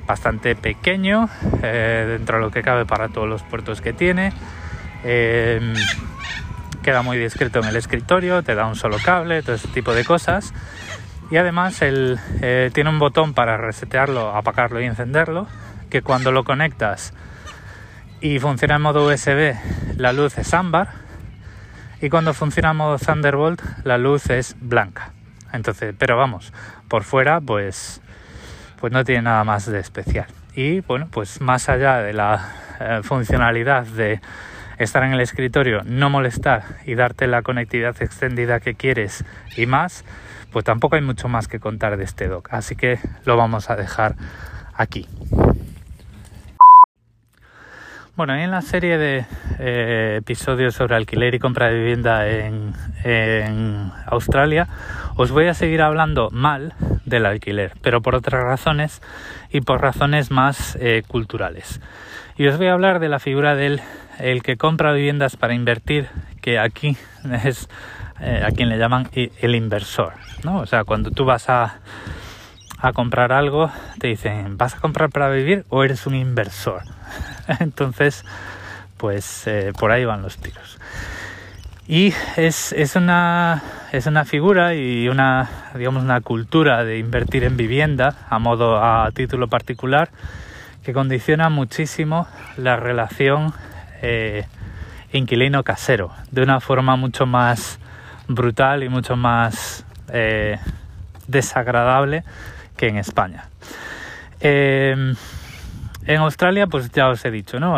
bastante 0.07 0.55
pequeño 0.55 1.29
eh, 1.63 2.07
dentro 2.09 2.39
de 2.39 2.45
lo 2.45 2.51
que 2.51 2.63
cabe 2.63 2.85
para 2.85 3.09
todos 3.09 3.29
los 3.29 3.43
puertos 3.43 3.81
que 3.81 3.93
tiene. 3.93 4.33
Eh, 5.05 5.75
queda 6.83 7.03
muy 7.03 7.17
discreto 7.17 7.61
en 7.61 7.67
el 7.67 7.77
escritorio, 7.77 8.43
te 8.43 8.55
da 8.55 8.67
un 8.67 8.77
solo 8.77 8.99
cable, 9.03 9.43
todo 9.43 9.55
ese 9.55 9.69
tipo 9.69 9.95
de 9.95 10.05
cosas. 10.05 10.53
Y 11.31 11.37
además 11.37 11.81
él, 11.81 12.19
eh, 12.43 12.71
tiene 12.75 12.91
un 12.91 12.99
botón 12.99 13.33
para 13.33 13.57
resetearlo, 13.57 14.37
apagarlo 14.37 14.81
y 14.81 14.85
encenderlo, 14.85 15.47
que 15.89 16.03
cuando 16.03 16.33
lo 16.33 16.45
conectas 16.45 17.15
y 18.21 18.39
funciona 18.39 18.77
en 18.77 18.83
modo 18.83 19.07
USB, 19.07 19.55
la 19.97 20.13
luz 20.13 20.37
es 20.39 20.53
ámbar, 20.53 20.91
y 22.03 22.11
cuando 22.11 22.35
funciona 22.35 22.73
en 22.73 22.77
modo 22.77 22.99
Thunderbolt, 22.99 23.63
la 23.85 23.97
luz 23.97 24.29
es 24.29 24.57
blanca. 24.61 25.13
Entonces, 25.53 25.95
pero 25.97 26.17
vamos, 26.17 26.53
por 26.89 27.05
fuera, 27.05 27.41
pues, 27.41 28.03
pues 28.81 28.93
no 28.93 29.05
tiene 29.05 29.23
nada 29.23 29.45
más 29.45 29.67
de 29.67 29.79
especial. 29.79 30.27
Y 30.55 30.81
bueno, 30.81 31.09
pues 31.11 31.41
más 31.41 31.69
allá 31.69 31.99
de 31.99 32.13
la 32.13 32.49
eh, 32.81 33.01
funcionalidad 33.03 33.85
de 33.85 34.21
estar 34.79 35.05
en 35.05 35.13
el 35.13 35.21
escritorio, 35.21 35.83
no 35.85 36.11
molestar 36.11 36.63
y 36.87 36.95
darte 36.95 37.27
la 37.27 37.43
conectividad 37.43 38.01
extendida 38.03 38.61
que 38.61 38.75
quieres 38.75 39.25
y 39.57 39.67
más, 39.67 40.05
pues 40.53 40.65
tampoco 40.65 40.97
hay 40.97 41.03
mucho 41.03 41.29
más 41.29 41.49
que 41.49 41.61
contar 41.61 41.97
de 41.97 42.05
este 42.05 42.29
dock. 42.29 42.49
Así 42.53 42.77
que 42.77 42.99
lo 43.25 43.37
vamos 43.37 43.71
a 43.71 43.77
dejar 43.77 44.17
aquí. 44.75 45.09
Bueno, 48.15 48.35
en 48.35 48.51
la 48.51 48.61
serie 48.61 48.99
de 48.99 49.25
eh, 49.59 50.17
episodios 50.19 50.75
sobre 50.75 50.97
alquiler 50.97 51.35
y 51.35 51.39
compra 51.39 51.69
de 51.69 51.79
vivienda 51.79 52.29
en, 52.29 52.75
Australia, 54.05 54.69
os 55.17 55.31
voy 55.31 55.47
a 55.47 55.55
seguir 55.55 55.81
hablando 55.81 56.29
mal 56.31 56.75
del 57.07 57.25
alquiler, 57.25 57.73
pero 57.81 58.03
por 58.03 58.15
otras 58.15 58.45
razones 58.45 59.01
y 59.51 59.63
por 59.63 59.81
razones 59.81 60.31
más 60.31 60.77
eh, 60.79 61.03
culturales. 61.09 61.81
Y 62.37 62.47
os 62.49 62.59
voy 62.59 62.67
a 62.67 62.75
hablar 62.75 63.01
de 63.01 63.09
la 63.09 63.19
figura 63.19 63.55
del 63.55 63.81
el 64.23 64.43
que 64.43 64.57
compra 64.57 64.93
viviendas 64.93 65.37
para 65.37 65.53
invertir, 65.53 66.09
que 66.41 66.59
aquí 66.59 66.97
es 67.45 67.69
eh, 68.21 68.43
a 68.47 68.53
quien 68.53 68.69
le 68.69 68.79
llaman 68.79 69.09
el 69.15 69.55
inversor, 69.55 70.15
¿no? 70.45 70.59
O 70.59 70.67
sea, 70.67 70.85
cuando 70.85 71.11
tú 71.11 71.25
vas 71.25 71.49
a, 71.49 71.81
comprar 72.95 73.33
algo, 73.33 73.71
te 74.01 74.09
dicen, 74.09 74.59
¿vas 74.59 74.75
a 74.75 74.81
comprar 74.81 75.11
para 75.11 75.29
vivir 75.29 75.65
o 75.69 75.85
eres 75.85 76.07
un 76.07 76.17
inversor? 76.17 76.83
Entonces, 77.61 78.25
pues 78.97 79.47
eh, 79.47 79.73
por 79.79 79.93
ahí 79.93 80.05
van 80.05 80.23
los 80.23 80.39
tiros. 80.39 80.79
Y 81.87 82.13
es, 82.37 82.73
es, 82.73 82.97
una, 82.97 83.63
es 83.93 84.07
una 84.07 84.25
figura 84.25 84.75
y 84.75 85.09
una, 85.09 85.49
digamos, 85.77 86.03
una 86.03 86.21
cultura 86.21 86.85
de 86.85 86.99
invertir 86.99 87.45
en 87.45 87.57
vivienda 87.57 88.17
a 88.31 88.39
modo, 88.39 88.83
a 88.83 89.11
título 89.13 89.49
particular, 89.49 90.11
que 90.85 90.93
condiciona 90.93 91.49
muchísimo 91.51 92.27
la 92.57 92.77
relación 92.77 93.53
eh, 94.03 94.45
inquilino 95.13 95.63
casero, 95.63 96.11
de 96.31 96.43
una 96.43 96.61
forma 96.61 96.97
mucho 96.97 97.25
más 97.25 97.79
brutal 98.27 98.83
y 98.83 98.89
mucho 98.89 99.15
más 99.17 99.87
eh, 100.13 100.59
desagradable 101.29 102.25
que 102.77 102.89
en 102.89 102.99
España. 102.99 103.45
Eh, 104.41 105.15
en 106.05 106.17
Australia, 106.17 106.67
pues 106.67 106.91
ya 106.91 107.09
os 107.09 107.25
he 107.25 107.31
dicho, 107.31 107.61
¿no? 107.61 107.77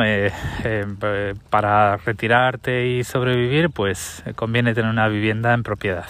para 1.51 1.99
retirarte 1.99 2.87
y 2.87 3.05
sobrevivir, 3.05 3.69
pues 3.69 4.23
conviene 4.35 4.73
tener 4.73 4.91
una 4.91 5.09
vivienda 5.09 5.53
en 5.53 5.63
propiedad. 5.63 6.07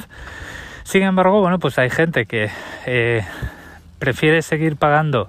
Sin 0.85 1.03
embargo, 1.03 1.41
bueno, 1.41 1.59
pues 1.59 1.77
hay 1.79 1.91
gente 1.91 2.27
que 2.27 2.51
prefiere 3.99 4.43
seguir 4.43 4.77
pagando, 4.77 5.29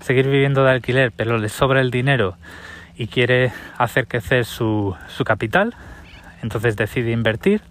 seguir 0.00 0.26
viviendo 0.26 0.62
de 0.62 0.72
alquiler, 0.72 1.10
pero 1.16 1.38
le 1.38 1.48
sobra 1.48 1.80
el 1.80 1.90
dinero 1.90 2.36
y 2.96 3.08
quiere 3.08 3.52
hacer 3.78 4.06
crecer 4.06 4.44
su, 4.44 4.96
su 5.08 5.24
capital, 5.24 5.74
entonces 6.42 6.76
decide 6.76 7.12
invertir. 7.12 7.62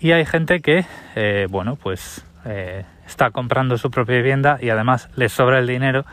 Y 0.00 0.12
hay 0.12 0.24
gente 0.24 0.60
que, 0.60 0.86
eh, 1.16 1.46
bueno, 1.50 1.76
pues 1.76 2.24
eh, 2.44 2.84
está 3.06 3.30
comprando 3.30 3.76
su 3.78 3.90
propia 3.90 4.16
vivienda 4.16 4.58
y 4.60 4.70
además 4.70 5.08
le 5.16 5.28
sobra 5.28 5.58
el 5.58 5.66
dinero 5.66 6.04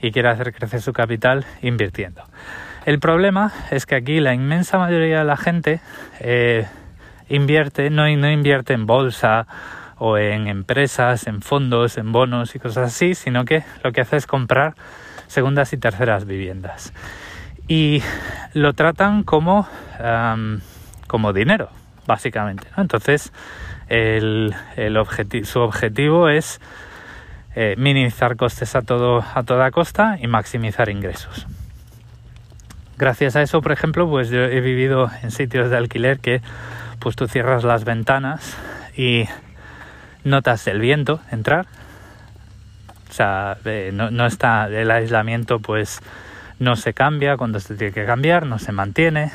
y 0.00 0.10
quiere 0.10 0.28
hacer 0.30 0.52
crecer 0.52 0.80
su 0.80 0.92
capital 0.92 1.44
invirtiendo. 1.62 2.22
El 2.86 2.98
problema 2.98 3.52
es 3.70 3.84
que 3.84 3.96
aquí 3.96 4.20
la 4.20 4.32
inmensa 4.32 4.78
mayoría 4.78 5.18
de 5.18 5.24
la 5.24 5.36
gente 5.36 5.80
eh, 6.20 6.66
invierte, 7.28 7.90
no, 7.90 8.08
no 8.08 8.30
invierte 8.30 8.72
en 8.72 8.86
bolsa 8.86 9.46
o 9.98 10.18
en 10.18 10.46
empresas, 10.46 11.26
en 11.26 11.42
fondos, 11.42 11.98
en 11.98 12.12
bonos 12.12 12.54
y 12.54 12.58
cosas 12.58 12.94
así, 12.94 13.14
sino 13.14 13.44
que 13.44 13.64
lo 13.82 13.92
que 13.92 14.02
hace 14.02 14.16
es 14.16 14.26
comprar 14.26 14.74
segundas 15.26 15.72
y 15.72 15.78
terceras 15.78 16.26
viviendas 16.26 16.92
y 17.68 18.02
lo 18.54 18.72
tratan 18.74 19.22
como, 19.22 19.68
como 21.06 21.32
dinero, 21.32 21.70
básicamente. 22.06 22.68
Entonces, 22.76 23.32
el, 23.88 24.54
su 25.44 25.60
objetivo 25.60 26.28
es 26.28 26.60
eh, 27.54 27.74
minimizar 27.78 28.36
costes 28.36 28.76
a, 28.76 28.82
todo, 28.82 29.24
a 29.34 29.42
toda 29.42 29.70
costa 29.70 30.18
y 30.20 30.26
maximizar 30.26 30.88
ingresos. 30.88 31.46
Gracias 32.98 33.36
a 33.36 33.42
eso, 33.42 33.60
por 33.60 33.72
ejemplo, 33.72 34.08
pues 34.08 34.30
yo 34.30 34.40
he 34.40 34.60
vivido 34.60 35.10
en 35.22 35.30
sitios 35.30 35.70
de 35.70 35.76
alquiler 35.76 36.18
que 36.18 36.40
pues 36.98 37.14
tú 37.14 37.26
cierras 37.28 37.62
las 37.64 37.84
ventanas 37.84 38.56
y 38.96 39.24
notas 40.24 40.66
el 40.66 40.80
viento 40.80 41.20
entrar. 41.30 41.66
O 43.08 43.12
sea, 43.12 43.56
eh, 43.64 43.90
no, 43.92 44.10
no 44.10 44.26
está 44.26 44.66
el 44.66 44.90
aislamiento 44.90 45.58
pues 45.58 46.00
no 46.58 46.76
se 46.76 46.94
cambia 46.94 47.36
cuando 47.36 47.60
se 47.60 47.74
tiene 47.74 47.92
que 47.92 48.06
cambiar, 48.06 48.46
no 48.46 48.58
se 48.58 48.72
mantiene. 48.72 49.32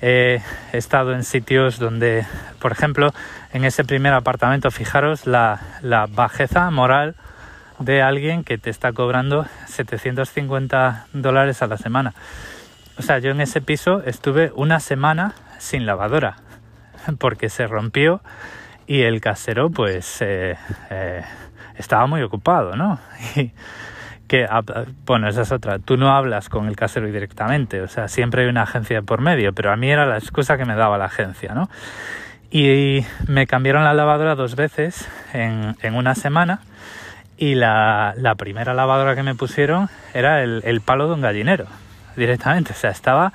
he 0.00 0.40
estado 0.72 1.12
en 1.12 1.24
sitios 1.24 1.78
donde, 1.78 2.26
por 2.58 2.72
ejemplo, 2.72 3.12
en 3.52 3.64
ese 3.64 3.84
primer 3.84 4.14
apartamento, 4.14 4.70
fijaros 4.70 5.26
la, 5.26 5.60
bajeza 6.10 6.70
moral 6.70 7.16
de 7.78 8.02
alguien 8.02 8.44
que 8.44 8.58
te 8.58 8.70
está 8.70 8.92
cobrando 8.92 9.46
750 9.66 11.06
dólares 11.12 11.62
a 11.62 11.66
la 11.66 11.76
semana. 11.76 12.14
O 12.96 13.02
sea, 13.02 13.18
yo 13.18 13.30
en 13.30 13.40
ese 13.40 13.60
piso 13.60 14.02
estuve 14.04 14.52
una 14.54 14.78
semana 14.80 15.34
sin 15.58 15.86
lavadora 15.86 16.36
porque 17.18 17.48
se 17.48 17.66
rompió 17.66 18.20
y 18.86 19.02
el 19.02 19.20
casero 19.20 19.70
pues 19.70 20.18
eh, 20.20 20.56
eh, 20.90 21.22
estaba 21.76 22.06
muy 22.06 22.22
ocupado, 22.22 22.76
¿no? 22.76 23.00
que, 24.30 24.46
bueno, 25.06 25.28
esa 25.28 25.42
es 25.42 25.50
otra, 25.50 25.80
tú 25.80 25.96
no 25.96 26.14
hablas 26.14 26.48
con 26.48 26.68
el 26.68 26.76
casero 26.76 27.08
directamente, 27.08 27.80
o 27.80 27.88
sea, 27.88 28.06
siempre 28.06 28.44
hay 28.44 28.48
una 28.48 28.62
agencia 28.62 29.02
por 29.02 29.20
medio, 29.20 29.52
pero 29.52 29.72
a 29.72 29.76
mí 29.76 29.90
era 29.90 30.06
la 30.06 30.18
excusa 30.18 30.56
que 30.56 30.64
me 30.64 30.76
daba 30.76 30.98
la 30.98 31.06
agencia, 31.06 31.52
¿no? 31.52 31.68
Y 32.48 33.04
me 33.26 33.48
cambiaron 33.48 33.82
la 33.82 33.92
lavadora 33.92 34.36
dos 34.36 34.54
veces 34.54 35.08
en, 35.32 35.74
una 35.96 36.14
semana 36.14 36.60
y 37.38 37.56
la, 37.56 38.14
primera 38.38 38.72
lavadora 38.72 39.16
que 39.16 39.24
me 39.24 39.34
pusieron 39.34 39.88
era 40.14 40.44
el, 40.44 40.62
el, 40.64 40.80
palo 40.80 41.08
de 41.08 41.14
un 41.14 41.22
gallinero, 41.22 41.66
directamente, 42.14 42.70
o 42.70 42.76
sea, 42.76 42.90
estaba, 42.90 43.32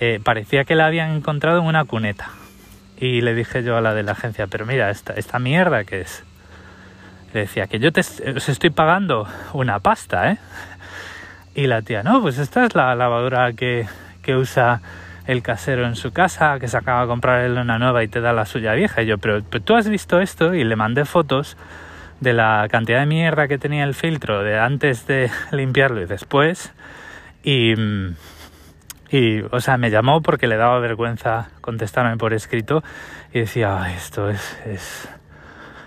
eh, 0.00 0.18
parecía 0.24 0.64
que 0.64 0.76
la 0.76 0.86
habían 0.86 1.10
encontrado 1.10 1.60
en 1.60 1.66
una 1.66 1.84
cuneta. 1.84 2.30
Y 2.96 3.20
le 3.20 3.34
dije 3.34 3.62
yo 3.62 3.76
a 3.76 3.82
la 3.82 3.92
de 3.92 4.02
la 4.02 4.12
agencia, 4.12 4.46
pero 4.46 4.64
mira, 4.64 4.88
esta, 4.88 5.12
esta 5.12 5.38
mierda 5.38 5.84
que 5.84 6.00
es, 6.00 6.24
le 7.36 7.42
decía 7.42 7.66
que 7.66 7.78
yo 7.78 7.92
te 7.92 8.00
os 8.00 8.48
estoy 8.48 8.70
pagando 8.70 9.28
una 9.52 9.78
pasta, 9.80 10.32
¿eh? 10.32 10.38
Y 11.54 11.66
la 11.66 11.82
tía, 11.82 12.02
no, 12.02 12.22
pues 12.22 12.38
esta 12.38 12.64
es 12.64 12.74
la 12.74 12.94
lavadora 12.94 13.52
que, 13.52 13.86
que 14.22 14.36
usa 14.36 14.80
el 15.26 15.42
casero 15.42 15.86
en 15.86 15.96
su 15.96 16.12
casa, 16.12 16.58
que 16.58 16.66
se 16.66 16.78
acaba 16.78 17.02
de 17.02 17.08
comprar 17.08 17.50
una 17.50 17.78
nueva 17.78 18.02
y 18.02 18.08
te 18.08 18.22
da 18.22 18.32
la 18.32 18.46
suya 18.46 18.72
vieja. 18.72 19.02
Y 19.02 19.06
yo, 19.06 19.18
pero, 19.18 19.42
pero, 19.50 19.62
tú 19.62 19.74
has 19.74 19.86
visto 19.86 20.18
esto 20.18 20.54
y 20.54 20.64
le 20.64 20.76
mandé 20.76 21.04
fotos 21.04 21.58
de 22.20 22.32
la 22.32 22.66
cantidad 22.70 23.00
de 23.00 23.06
mierda 23.06 23.48
que 23.48 23.58
tenía 23.58 23.84
el 23.84 23.94
filtro 23.94 24.42
de 24.42 24.58
antes 24.58 25.06
de 25.06 25.30
limpiarlo 25.50 26.00
y 26.00 26.06
después. 26.06 26.72
Y, 27.42 27.74
y, 29.10 29.42
o 29.50 29.60
sea, 29.60 29.76
me 29.76 29.90
llamó 29.90 30.22
porque 30.22 30.46
le 30.46 30.56
daba 30.56 30.78
vergüenza 30.78 31.50
contestarme 31.60 32.16
por 32.16 32.32
escrito 32.32 32.82
y 33.34 33.40
decía, 33.40 33.92
esto 33.94 34.30
es, 34.30 34.58
es 34.64 35.08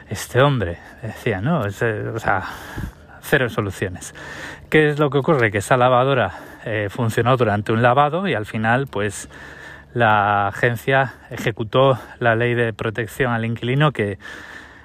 este 0.09 0.41
hombre. 0.41 0.77
Decía, 1.01 1.41
no, 1.41 1.61
o 1.61 1.69
sea, 1.69 2.43
cero 3.21 3.49
soluciones. 3.49 4.13
¿Qué 4.69 4.89
es 4.89 4.99
lo 4.99 5.09
que 5.09 5.19
ocurre? 5.19 5.51
Que 5.51 5.59
esa 5.59 5.77
lavadora 5.77 6.31
eh, 6.65 6.87
funcionó 6.89 7.37
durante 7.37 7.71
un 7.71 7.81
lavado 7.81 8.27
y 8.27 8.33
al 8.33 8.45
final, 8.45 8.87
pues, 8.87 9.29
la 9.93 10.47
agencia 10.47 11.13
ejecutó 11.29 11.97
la 12.19 12.35
ley 12.35 12.53
de 12.53 12.73
protección 12.73 13.31
al 13.31 13.45
inquilino 13.45 13.91
que 13.91 14.19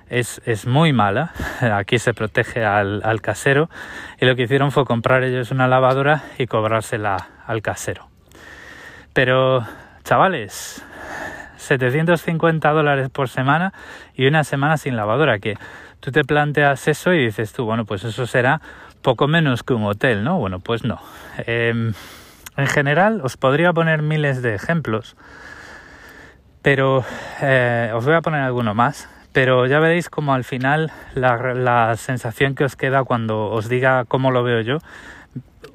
es, 0.08 0.40
es 0.46 0.66
muy 0.66 0.92
mala. 0.92 1.32
Aquí 1.60 1.98
se 1.98 2.14
protege 2.14 2.64
al, 2.64 3.02
al, 3.04 3.20
casero 3.20 3.68
y 4.20 4.26
lo 4.26 4.36
que 4.36 4.42
hicieron 4.42 4.70
fue 4.70 4.84
comprar 4.84 5.24
ellos 5.24 5.50
una 5.50 5.68
lavadora 5.68 6.22
y 6.38 6.46
cobrársela 6.46 7.16
al 7.46 7.62
casero. 7.62 8.08
Pero, 9.12 9.64
chavales, 10.02 10.84
750 11.64 12.70
dólares 12.70 13.08
por 13.10 13.28
semana 13.28 13.72
y 14.14 14.26
una 14.26 14.44
semana 14.44 14.76
sin 14.76 14.96
lavadora, 14.96 15.38
que 15.38 15.56
tú 16.00 16.12
te 16.12 16.24
planteas 16.24 16.86
eso 16.88 17.12
y 17.12 17.24
dices 17.24 17.52
tú, 17.52 17.64
bueno, 17.64 17.84
pues 17.84 18.04
eso 18.04 18.26
será 18.26 18.60
poco 19.02 19.28
menos 19.28 19.62
que 19.62 19.74
un 19.74 19.84
hotel, 19.84 20.24
¿no? 20.24 20.38
Bueno, 20.38 20.60
pues 20.60 20.84
no. 20.84 21.00
Eh, 21.46 21.92
en 22.56 22.66
general, 22.66 23.20
os 23.22 23.36
podría 23.36 23.72
poner 23.72 24.02
miles 24.02 24.42
de 24.42 24.54
ejemplos, 24.54 25.16
pero 26.62 27.04
eh, 27.42 27.90
os 27.94 28.04
voy 28.04 28.14
a 28.14 28.20
poner 28.20 28.40
alguno 28.40 28.74
más. 28.74 29.08
Pero 29.32 29.66
ya 29.66 29.80
veréis 29.80 30.08
como 30.08 30.32
al 30.32 30.44
final 30.44 30.92
la, 31.14 31.96
sensación 31.96 32.54
que 32.54 32.64
os 32.64 32.76
queda 32.76 33.02
cuando 33.02 33.46
os 33.50 33.68
diga 33.68 34.04
cómo 34.04 34.30
lo 34.30 34.44
veo 34.44 34.60
yo, 34.60 34.78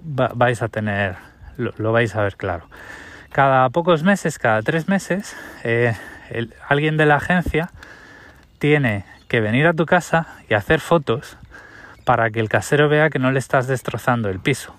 va, 0.02 0.32
vais 0.34 0.62
a 0.62 0.70
tener, 0.70 1.18
lo 1.58 1.92
vais 1.92 2.16
a 2.16 2.24
ver 2.24 2.38
claro 2.38 2.70
cada 3.32 3.70
pocos 3.70 4.04
meses, 4.04 4.40
cada 4.40 4.62
tres 4.62 4.88
meses, 4.88 5.36
eh, 5.64 5.96
el, 6.30 6.54
alguien 6.68 6.98
de 6.98 7.06
la 7.06 7.16
agencia 7.16 7.72
tiene 8.58 9.06
que 9.28 9.42
venir 9.42 9.68
a 9.68 9.74
tu 9.74 9.86
casa 9.86 10.28
y 10.50 10.54
hacer 10.54 10.80
fotos 10.80 11.38
para 12.04 12.32
que 12.32 12.40
el 12.40 12.50
casero 12.50 12.90
vea 12.90 13.10
que 13.10 13.20
no 13.20 13.32
le 13.32 13.40
estás 13.40 13.68
destrozando 13.68 14.30
el 14.30 14.40
piso. 14.40 14.76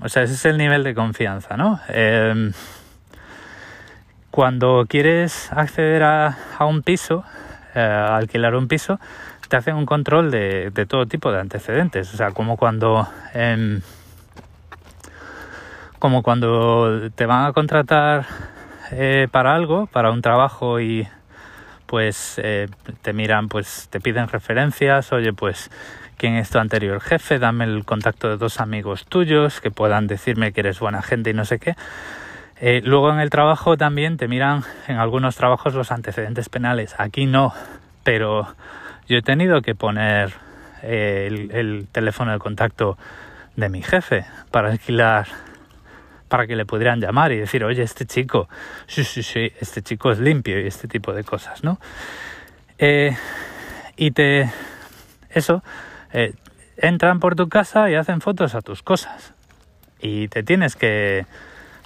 O 0.00 0.08
sea, 0.08 0.22
ese 0.22 0.34
es 0.34 0.44
el 0.44 0.58
nivel 0.58 0.84
de 0.84 0.94
confianza, 0.94 1.56
¿no? 1.56 1.80
Eh, 1.88 2.52
cuando 4.30 4.86
quieres 4.88 5.50
acceder 5.52 6.02
a, 6.02 6.36
a 6.58 6.64
un 6.64 6.82
piso, 6.82 7.24
eh, 7.74 7.80
alquilar 7.80 8.54
un 8.54 8.68
piso, 8.68 8.98
te 9.48 9.56
hacen 9.56 9.76
un 9.76 9.86
control 9.86 10.30
de, 10.30 10.70
de, 10.70 10.86
todo 10.86 11.06
tipo 11.06 11.30
de 11.30 11.40
antecedentes. 11.40 12.12
O 12.12 12.16
sea, 12.16 12.30
como 12.30 12.56
cuando... 12.56 13.08
Eh, 13.34 13.80
como 16.02 16.24
cuando 16.24 17.12
te 17.14 17.26
van 17.26 17.44
a 17.44 17.52
contratar 17.52 18.26
eh, 18.90 19.28
para 19.30 19.54
algo, 19.54 19.86
para 19.86 20.10
un 20.10 20.20
trabajo 20.20 20.80
y 20.80 21.06
pues 21.86 22.40
eh, 22.42 22.66
te 23.02 23.12
miran, 23.12 23.48
pues 23.48 23.86
te 23.88 24.00
piden 24.00 24.26
referencias, 24.26 25.12
oye, 25.12 25.32
pues 25.32 25.70
quién 26.16 26.34
es 26.34 26.50
tu 26.50 26.58
anterior 26.58 27.00
jefe, 27.00 27.38
dame 27.38 27.66
el 27.66 27.84
contacto 27.84 28.28
de 28.28 28.36
dos 28.36 28.58
amigos 28.58 29.06
tuyos 29.06 29.60
que 29.60 29.70
puedan 29.70 30.08
decirme 30.08 30.50
que 30.50 30.62
eres 30.62 30.80
buena 30.80 31.02
gente 31.02 31.30
y 31.30 31.34
no 31.34 31.44
sé 31.44 31.60
qué. 31.60 31.76
Eh, 32.60 32.82
luego 32.84 33.12
en 33.12 33.20
el 33.20 33.30
trabajo 33.30 33.76
también 33.76 34.16
te 34.16 34.26
miran 34.26 34.64
en 34.88 34.96
algunos 34.96 35.36
trabajos 35.36 35.72
los 35.72 35.92
antecedentes 35.92 36.48
penales. 36.48 36.96
Aquí 36.98 37.26
no, 37.26 37.54
pero 38.02 38.56
yo 39.06 39.18
he 39.18 39.22
tenido 39.22 39.62
que 39.62 39.76
poner 39.76 40.32
el, 40.82 41.52
el 41.52 41.86
teléfono 41.92 42.32
de 42.32 42.40
contacto 42.40 42.98
de 43.54 43.68
mi 43.68 43.82
jefe 43.82 44.26
para 44.50 44.72
alquilar 44.72 45.28
para 46.32 46.46
que 46.46 46.56
le 46.56 46.64
pudieran 46.64 46.98
llamar 46.98 47.30
y 47.32 47.36
decir, 47.36 47.62
oye, 47.62 47.82
este 47.82 48.06
chico, 48.06 48.48
sí, 48.86 49.04
sí, 49.04 49.22
sí, 49.22 49.52
este 49.60 49.82
chico 49.82 50.10
es 50.10 50.18
limpio 50.18 50.58
y 50.58 50.66
este 50.66 50.88
tipo 50.88 51.12
de 51.12 51.24
cosas, 51.24 51.62
¿no? 51.62 51.78
Eh, 52.78 53.14
y 53.98 54.12
te, 54.12 54.50
eso, 55.28 55.62
eh, 56.14 56.32
entran 56.78 57.20
por 57.20 57.36
tu 57.36 57.50
casa 57.50 57.90
y 57.90 57.96
hacen 57.96 58.22
fotos 58.22 58.54
a 58.54 58.62
tus 58.62 58.82
cosas 58.82 59.34
y 60.00 60.28
te 60.28 60.42
tienes 60.42 60.74
que, 60.74 61.26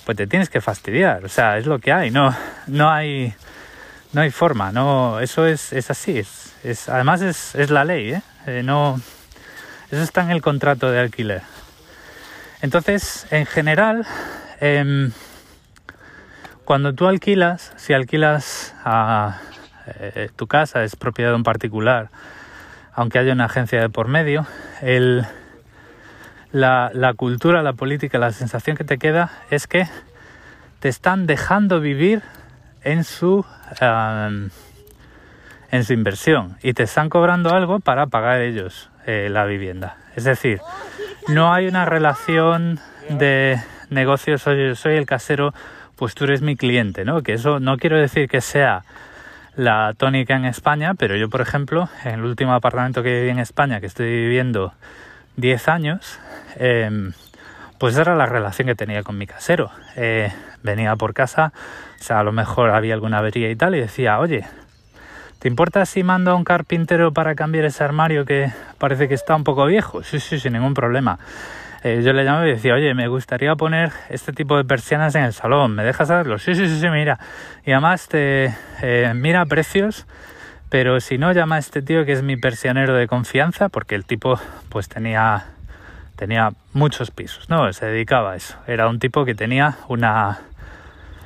pues 0.04 0.16
te 0.16 0.28
tienes 0.28 0.48
que 0.48 0.60
fastidiar, 0.60 1.24
o 1.24 1.28
sea, 1.28 1.58
es 1.58 1.66
lo 1.66 1.80
que 1.80 1.90
hay, 1.90 2.12
no, 2.12 2.32
no 2.68 2.88
hay, 2.88 3.34
no 4.12 4.20
hay 4.20 4.30
forma, 4.30 4.70
no, 4.70 5.18
eso 5.18 5.44
es, 5.44 5.72
es 5.72 5.90
así, 5.90 6.20
es, 6.20 6.54
es 6.62 6.88
además 6.88 7.20
es, 7.20 7.56
es 7.56 7.70
la 7.70 7.84
ley, 7.84 8.12
¿eh? 8.12 8.22
¿eh? 8.46 8.62
no, 8.62 9.00
eso 9.90 10.02
está 10.02 10.22
en 10.22 10.30
el 10.30 10.40
contrato 10.40 10.88
de 10.92 11.00
alquiler. 11.00 11.55
Entonces, 12.62 13.26
en 13.30 13.46
general, 13.46 14.06
eh, 14.60 15.10
cuando 16.64 16.94
tú 16.94 17.06
alquilas, 17.06 17.72
si 17.76 17.92
alquilas 17.92 18.74
a 18.84 19.40
eh, 19.86 20.30
tu 20.34 20.46
casa, 20.46 20.82
es 20.82 20.96
propiedad 20.96 21.30
de 21.30 21.36
un 21.36 21.44
particular, 21.44 22.10
aunque 22.92 23.18
haya 23.18 23.32
una 23.32 23.44
agencia 23.44 23.80
de 23.80 23.88
por 23.88 24.08
medio, 24.08 24.46
el, 24.82 25.24
la, 26.50 27.12
cultura, 27.16 27.62
la 27.62 27.74
política, 27.74 28.18
la 28.18 28.32
sensación 28.32 28.76
que 28.76 28.84
te 28.84 28.98
queda 28.98 29.30
es 29.50 29.66
que 29.66 29.86
te 30.80 30.88
están 30.88 31.26
dejando 31.26 31.80
vivir 31.80 32.22
en 32.82 33.04
su, 33.04 33.44
um, 33.80 34.48
en 35.70 35.84
su 35.84 35.92
inversión 35.92 36.56
y 36.62 36.72
te 36.72 36.84
están 36.84 37.10
cobrando 37.10 37.50
algo 37.50 37.80
para 37.80 38.06
pagar 38.06 38.40
ellos 38.40 38.90
eh, 39.06 39.28
la 39.30 39.44
vivienda. 39.44 39.98
Es 40.16 40.24
decir, 40.24 40.60
no 41.28 41.52
hay 41.52 41.66
una 41.66 41.84
relación 41.84 42.78
de 43.08 43.60
negocio, 43.90 44.38
soy, 44.38 44.74
soy 44.76 44.96
el 44.96 45.06
casero, 45.06 45.52
pues 45.96 46.14
tú 46.14 46.24
eres 46.24 46.42
mi 46.42 46.56
cliente, 46.56 47.04
¿no? 47.04 47.22
Que 47.22 47.34
eso 47.34 47.60
no 47.60 47.76
quiero 47.76 47.98
decir 47.98 48.28
que 48.28 48.40
sea 48.40 48.84
la 49.56 49.94
tónica 49.96 50.36
en 50.36 50.44
España, 50.44 50.94
pero 50.94 51.16
yo, 51.16 51.30
por 51.30 51.40
ejemplo, 51.40 51.88
en 52.04 52.20
el 52.20 52.24
último 52.24 52.52
apartamento 52.52 53.02
que 53.02 53.20
viví 53.20 53.30
en 53.30 53.38
España, 53.38 53.80
que 53.80 53.86
estoy 53.86 54.06
viviendo 54.06 54.74
10 55.36 55.68
años, 55.68 56.18
eh, 56.56 57.10
pues 57.78 57.96
era 57.96 58.14
la 58.14 58.26
relación 58.26 58.68
que 58.68 58.74
tenía 58.74 59.02
con 59.02 59.18
mi 59.18 59.26
casero. 59.26 59.70
Eh, 59.96 60.32
venía 60.62 60.96
por 60.96 61.14
casa, 61.14 61.52
o 61.98 62.02
sea, 62.02 62.20
a 62.20 62.24
lo 62.24 62.32
mejor 62.32 62.70
había 62.70 62.94
alguna 62.94 63.18
avería 63.18 63.50
y 63.50 63.56
tal, 63.56 63.74
y 63.74 63.80
decía, 63.80 64.18
oye, 64.18 64.44
¿te 65.38 65.48
importa 65.48 65.84
si 65.86 66.02
mando 66.02 66.30
a 66.30 66.34
un 66.34 66.44
carpintero 66.44 67.12
para 67.12 67.34
cambiar 67.34 67.64
ese 67.64 67.84
armario 67.84 68.24
que 68.24 68.52
parece 68.78 69.08
que 69.08 69.14
está 69.14 69.36
un 69.36 69.44
poco 69.44 69.66
viejo? 69.66 70.02
Sí, 70.02 70.20
sí, 70.20 70.40
sin 70.40 70.54
ningún 70.54 70.74
problema. 70.74 71.18
Eh, 71.84 72.02
yo 72.02 72.12
le 72.12 72.24
llamaba 72.24 72.46
y 72.48 72.50
decía, 72.50 72.74
oye, 72.74 72.94
me 72.94 73.06
gustaría 73.06 73.54
poner 73.54 73.92
este 74.08 74.32
tipo 74.32 74.56
de 74.56 74.64
persianas 74.64 75.14
en 75.14 75.24
el 75.24 75.32
salón, 75.32 75.74
¿me 75.74 75.84
dejas 75.84 76.08
saberlo? 76.08 76.38
Sí, 76.38 76.54
sí, 76.54 76.68
sí, 76.68 76.80
sí, 76.80 76.88
mira. 76.88 77.18
Y 77.64 77.72
además 77.72 78.08
te 78.08 78.54
eh, 78.82 79.12
mira 79.14 79.46
precios, 79.46 80.06
pero 80.68 80.98
si 81.00 81.16
no, 81.16 81.32
llama 81.32 81.56
a 81.56 81.58
este 81.58 81.82
tío 81.82 82.04
que 82.04 82.12
es 82.12 82.22
mi 82.22 82.36
persianero 82.36 82.94
de 82.94 83.06
confianza, 83.06 83.68
porque 83.68 83.94
el 83.94 84.04
tipo 84.04 84.40
pues 84.68 84.88
tenía, 84.88 85.44
tenía 86.16 86.50
muchos 86.72 87.10
pisos, 87.10 87.48
¿no? 87.48 87.72
Se 87.72 87.86
dedicaba 87.86 88.32
a 88.32 88.36
eso. 88.36 88.58
Era 88.66 88.88
un 88.88 88.98
tipo 88.98 89.24
que 89.24 89.34
tenía 89.34 89.76
una 89.88 90.40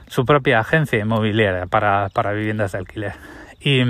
su 0.09 0.27
propia 0.27 0.59
agencia 0.59 0.99
inmobiliaria 0.99 1.67
para, 1.67 2.09
para 2.13 2.33
viviendas 2.33 2.73
de 2.73 2.79
alquiler. 2.79 3.13
Y, 3.61 3.83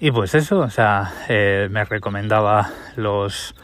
y 0.00 0.10
pues 0.10 0.34
eso, 0.34 0.60
o 0.60 0.70
sea, 0.70 1.12
eh, 1.28 1.68
me 1.70 1.84
recomendaba 1.84 2.70
los 2.96 3.54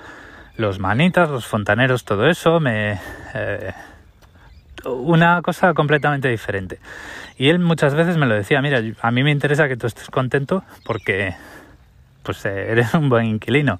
los 0.61 0.79
manitas, 0.79 1.29
los 1.29 1.47
fontaneros, 1.47 2.05
todo 2.05 2.29
eso, 2.29 2.61
me... 2.61 3.01
Eh, 3.35 3.73
una 4.85 5.43
cosa 5.43 5.75
completamente 5.75 6.29
diferente. 6.29 6.79
Y 7.37 7.49
él 7.49 7.59
muchas 7.59 7.95
veces 7.95 8.17
me 8.17 8.27
lo 8.27 8.35
decía, 8.35 8.63
mira, 8.63 8.81
a 9.03 9.11
mí 9.11 9.23
me 9.23 9.31
interesa 9.31 9.69
que 9.69 9.77
tú 9.77 9.87
estés 9.87 10.09
contento 10.09 10.65
porque 10.85 11.35
pues 12.23 12.45
eh, 12.47 12.71
eres 12.71 12.95
un 12.95 13.09
buen 13.09 13.27
inquilino. 13.27 13.79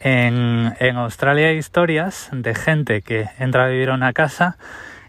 En, 0.00 0.74
Australia 0.96 1.48
hay 1.48 1.58
historias 1.58 2.28
de 2.32 2.54
gente 2.54 3.02
que 3.02 3.28
entra 3.38 3.64
a 3.64 3.68
vivir 3.68 3.90
a 3.90 3.94
una 3.94 4.12
casa, 4.12 4.56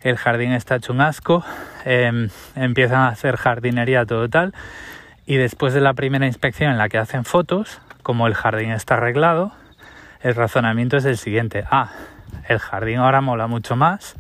el 0.03 0.17
jardín 0.17 0.51
está 0.51 0.75
hecho 0.75 0.93
un 0.93 1.01
asco, 1.01 1.43
em, 1.85 2.29
empiezan 2.55 2.99
a 2.99 3.07
hacer 3.07 3.37
jardinería 3.37 4.05
todo 4.05 4.29
tal, 4.29 4.53
y 5.25 5.37
después 5.37 5.73
de 5.73 5.81
la 5.81 5.93
primera 5.93 6.27
inspección 6.27 6.71
en 6.71 6.77
la 6.77 6.89
que 6.89 6.97
hacen 6.97 7.23
fotos, 7.23 7.79
como 8.03 8.27
el 8.27 8.35
jardín 8.35 8.71
está 8.71 8.95
arreglado, 8.95 9.53
el 10.21 10.35
razonamiento 10.35 10.97
es 10.97 11.05
el 11.05 11.17
siguiente. 11.17 11.63
Ah, 11.71 11.91
el 12.49 12.59
jardín 12.59 12.99
ahora 12.99 13.21
mola 13.21 13.47
mucho 13.47 13.77
más, 13.77 14.15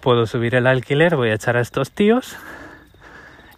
puedo 0.00 0.26
subir 0.26 0.54
el 0.54 0.66
alquiler, 0.66 1.16
voy 1.16 1.30
a 1.30 1.34
echar 1.34 1.56
a 1.58 1.60
estos 1.60 1.90
tíos 1.90 2.36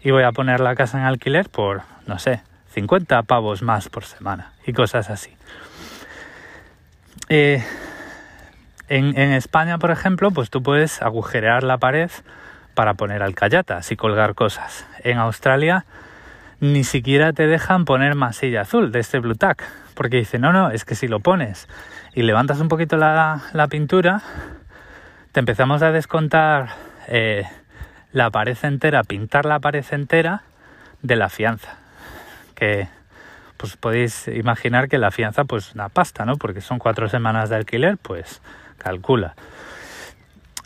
y 0.03 0.11
voy 0.11 0.25
a 0.25 0.33
poner 0.33 0.61
la 0.61 0.75
casa 0.75 0.99
en 0.99 1.05
alquiler 1.05 1.49
por, 1.49 1.83
no 2.07 2.19
sé, 2.19 2.43
50 2.75 3.23
pavos 3.23 3.63
más 3.63 3.89
por 3.89 4.05
semana 4.05 4.53
y 4.67 4.73
cosas 4.73 5.11
así. 5.11 5.31
Eh, 7.29 7.63
en, 8.89 9.17
España, 9.17 9.79
por 9.79 9.91
ejemplo, 9.91 10.31
pues 10.31 10.51
tú 10.51 10.63
puedes 10.63 11.01
agujerear 11.03 11.63
la 11.63 11.79
pared 11.79 12.11
para 12.75 12.95
poner 12.95 13.23
alcayatas 13.23 13.91
y 13.93 13.97
colgar 13.97 14.35
cosas. 14.35 14.87
En 15.03 15.19
Australia 15.19 15.85
ni 16.61 16.85
siquiera 16.85 17.33
te 17.33 17.47
dejan 17.47 17.85
poner 17.85 18.15
masilla 18.15 18.61
azul 18.61 18.93
de 18.93 19.01
este 19.01 19.19
Blue 19.19 19.37
porque 19.95 20.19
dice, 20.19 20.39
no, 20.39 20.53
no, 20.53 20.71
es 20.71 20.85
que 20.85 20.95
si 20.95 21.09
lo 21.09 21.21
pones 21.21 21.69
y 22.15 22.23
levantas 22.23 22.61
un 22.61 22.69
poquito 22.69 22.97
la, 22.97 23.41
pintura, 23.71 24.23
te 25.33 25.41
empezamos 25.41 25.83
a 25.83 25.91
descontar 25.91 26.69
eh, 27.09 27.45
la 28.13 28.31
pared 28.31 28.57
entera, 28.63 29.03
pintar 29.03 29.45
la 29.47 29.59
pared 29.59 29.85
entera 29.91 30.43
de 31.03 31.17
la 31.17 31.29
fianza. 31.29 31.77
Que 32.55 32.89
pues 33.57 33.77
podéis 33.77 34.29
imaginar 34.29 34.89
que 34.89 34.99
la 34.99 35.11
fianza 35.11 35.45
pues 35.45 35.75
una 35.75 35.89
pasta, 35.89 36.25
¿no? 36.25 36.37
Porque 36.37 36.61
son 36.61 36.79
cuatro 36.79 37.09
semanas 37.09 37.49
de 37.49 37.57
alquiler, 37.57 37.97
pues 37.97 38.41
calcula. 38.83 39.35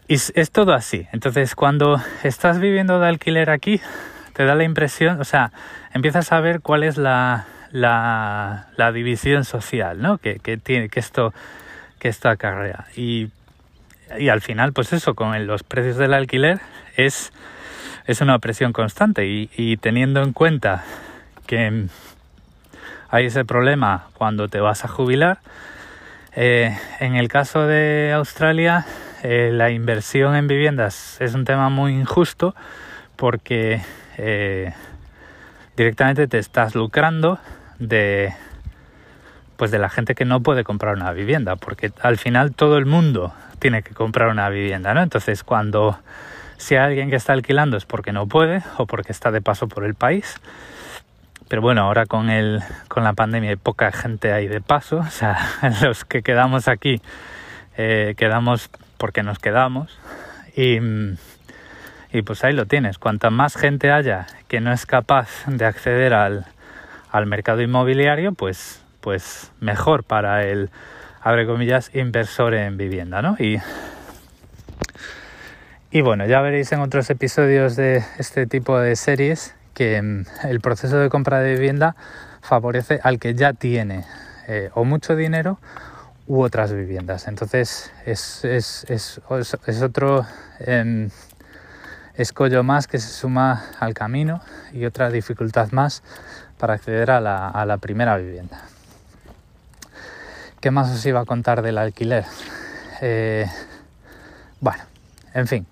Y 0.08 0.14
es 0.14 0.50
todo 0.52 0.72
así. 0.72 1.06
Entonces, 1.12 1.54
cuando 1.54 2.00
estás 2.22 2.60
viviendo 2.60 3.00
de 3.00 3.08
alquiler 3.08 3.50
aquí, 3.50 3.80
te 4.32 4.44
da 4.44 4.54
la 4.54 4.64
impresión, 4.64 5.20
o 5.20 5.24
sea, 5.24 5.50
empiezas 5.92 6.30
a 6.30 6.40
ver 6.40 6.60
cuál 6.60 6.84
es 6.84 6.96
la, 6.96 7.46
la, 7.72 8.92
división 8.92 9.44
social, 9.44 10.00
¿no? 10.00 10.18
Que, 10.18 10.38
tiene, 10.62 10.88
que 10.88 11.00
esto, 11.00 11.34
que 11.98 12.14
acarrea. 12.22 12.86
Y, 12.94 13.30
y 14.18 14.28
al 14.28 14.42
final, 14.42 14.72
pues 14.72 14.92
eso, 14.92 15.14
con 15.14 15.46
los 15.46 15.62
precios 15.62 15.96
del 15.96 16.14
alquiler 16.14 16.60
es, 16.96 17.32
es 18.06 18.20
una 18.20 18.38
presión 18.38 18.72
constante. 18.72 19.26
Y 19.26 19.76
teniendo 19.78 20.22
en 20.22 20.32
cuenta 20.32 20.84
que 21.46 21.86
hay 23.08 23.26
ese 23.26 23.44
problema 23.44 24.06
cuando 24.14 24.48
te 24.48 24.60
vas 24.60 24.84
a 24.84 24.88
jubilar. 24.88 25.38
Eh, 26.38 26.76
en 27.00 27.16
el 27.16 27.28
caso 27.28 27.66
de 27.66 28.12
Australia, 28.12 28.84
eh, 29.22 29.48
la 29.54 29.70
inversión 29.70 30.36
en 30.36 30.46
viviendas 30.46 31.16
es 31.18 31.32
un 31.32 31.46
tema 31.46 31.70
muy 31.70 31.94
injusto 31.94 32.54
porque 33.16 33.80
eh, 34.18 34.74
directamente 35.78 36.28
te 36.28 36.38
estás 36.38 36.74
lucrando 36.74 37.38
de 37.78 38.34
pues 39.56 39.70
de 39.70 39.78
la 39.78 39.88
gente 39.88 40.14
que 40.14 40.26
no 40.26 40.42
puede 40.42 40.62
comprar 40.62 40.94
una 40.94 41.10
vivienda, 41.12 41.56
porque 41.56 41.90
al 42.02 42.18
final 42.18 42.54
todo 42.54 42.76
el 42.76 42.84
mundo 42.84 43.32
tiene 43.58 43.82
que 43.82 43.94
comprar 43.94 44.28
una 44.28 44.50
vivienda, 44.50 44.92
¿no? 44.92 45.00
Entonces, 45.00 45.42
cuando 45.42 45.98
si 46.58 46.74
hay 46.74 46.84
alguien 46.84 47.08
que 47.08 47.16
está 47.16 47.32
alquilando 47.32 47.78
es 47.78 47.86
porque 47.86 48.12
no 48.12 48.26
puede 48.26 48.62
o 48.76 48.84
porque 48.84 49.12
está 49.12 49.30
de 49.30 49.40
paso 49.40 49.66
por 49.66 49.84
el 49.84 49.94
país, 49.94 50.38
pero 51.48 51.62
bueno, 51.62 51.82
ahora 51.82 52.06
con, 52.06 52.28
el, 52.28 52.60
con 52.88 53.04
la 53.04 53.12
pandemia 53.12 53.50
hay 53.50 53.56
poca 53.56 53.92
gente 53.92 54.32
ahí 54.32 54.48
de 54.48 54.60
paso. 54.60 54.98
O 55.06 55.10
sea, 55.10 55.38
los 55.82 56.04
que 56.04 56.22
quedamos 56.22 56.68
aquí 56.68 57.00
eh, 57.76 58.14
quedamos 58.16 58.70
porque 58.98 59.22
nos 59.22 59.38
quedamos. 59.38 59.98
Y, 60.56 60.78
y, 62.12 62.22
pues 62.22 62.42
ahí 62.44 62.52
lo 62.52 62.66
tienes. 62.66 62.98
Cuanta 62.98 63.30
más 63.30 63.56
gente 63.56 63.90
haya 63.90 64.26
que 64.48 64.60
no 64.60 64.72
es 64.72 64.86
capaz 64.86 65.28
de 65.46 65.64
acceder 65.64 66.14
al, 66.14 66.46
al 67.10 67.26
mercado 67.26 67.62
inmobiliario, 67.62 68.32
pues, 68.32 68.82
pues 69.00 69.52
mejor 69.60 70.02
para 70.04 70.44
el, 70.44 70.70
abre 71.20 71.46
comillas, 71.46 71.94
inversor 71.94 72.54
en 72.54 72.76
vivienda, 72.76 73.22
¿no? 73.22 73.36
Y, 73.38 73.58
y 75.90 76.00
bueno, 76.00 76.26
ya 76.26 76.40
veréis 76.40 76.72
en 76.72 76.80
otros 76.80 77.10
episodios 77.10 77.76
de 77.76 78.02
este 78.18 78.46
tipo 78.46 78.78
de 78.78 78.96
series 78.96 79.54
que 79.76 80.00
mm, 80.00 80.24
el 80.44 80.60
proceso 80.60 80.96
de 80.96 81.10
compra 81.10 81.40
de 81.40 81.52
vivienda 81.52 81.94
favorece 82.40 82.98
al 83.02 83.18
que 83.18 83.34
ya 83.34 83.52
tiene 83.52 84.04
eh, 84.48 84.70
o 84.74 84.84
mucho 84.84 85.14
dinero 85.14 85.60
u 86.26 86.40
otras 86.40 86.72
viviendas. 86.72 87.28
Entonces 87.28 87.92
es, 88.06 88.44
es, 88.44 88.86
es, 88.88 89.20
es 89.66 89.82
otro 89.82 90.26
em, 90.60 91.10
escollo 92.14 92.64
más 92.64 92.86
que 92.86 92.98
se 92.98 93.08
suma 93.08 93.66
al 93.78 93.92
camino 93.92 94.40
y 94.72 94.86
otra 94.86 95.10
dificultad 95.10 95.70
más 95.72 96.02
para 96.58 96.74
acceder 96.74 97.10
a 97.10 97.20
la, 97.20 97.76
primera 97.76 98.16
vivienda. 98.16 98.62
¿Qué 100.60 100.70
más 100.70 100.90
os 100.90 101.04
iba 101.04 101.20
a 101.20 101.26
contar 101.26 101.60
del 101.60 101.76
alquiler? 101.76 102.24
Eh, 103.02 103.46
bueno, 104.60 104.82
en 105.34 105.46
fin, 105.46 105.66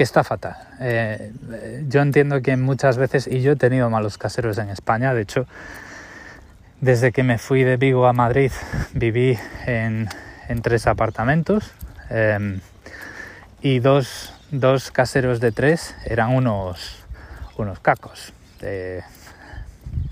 que 0.00 0.04
está 0.04 0.24
fatal. 0.24 0.56
Eh, 0.80 1.30
yo 1.86 2.00
entiendo 2.00 2.40
que 2.40 2.56
muchas 2.56 2.96
veces, 2.96 3.26
y 3.26 3.42
yo 3.42 3.52
he 3.52 3.56
tenido 3.56 3.90
malos 3.90 4.16
caseros 4.16 4.56
en 4.56 4.70
España, 4.70 5.12
de 5.12 5.20
hecho, 5.20 5.46
desde 6.80 7.12
que 7.12 7.22
me 7.22 7.36
fui 7.36 7.64
de 7.64 7.76
Vigo 7.76 8.06
a 8.06 8.14
Madrid 8.14 8.50
viví 8.94 9.38
en, 9.66 10.08
tres 10.62 10.86
apartamentos 10.86 11.70
em, 12.08 12.60
y 13.60 13.80
dos, 13.80 14.32
caseros 14.90 15.38
de 15.38 15.52
tres 15.52 15.94
eran 16.06 16.34
unos, 16.34 17.04
unos 17.58 17.78
cacos. 17.80 18.32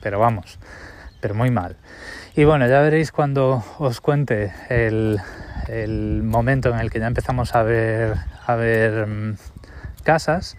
pero 0.02 0.18
vamos, 0.18 0.58
pero 1.22 1.34
muy 1.34 1.50
mal. 1.50 1.76
Y 2.36 2.44
bueno, 2.44 2.68
ya 2.68 2.82
veréis 2.82 3.10
cuando 3.10 3.64
os 3.78 4.02
cuente 4.02 4.52
el, 4.68 5.18
el 5.66 6.22
momento 6.24 6.68
en 6.68 6.78
el 6.78 6.90
que 6.90 7.00
ya 7.00 7.06
empezamos 7.06 7.54
a 7.54 7.62
ver, 7.62 8.16
a 8.46 8.54
ver 8.54 9.06
mm, 9.06 9.36
casas, 10.08 10.56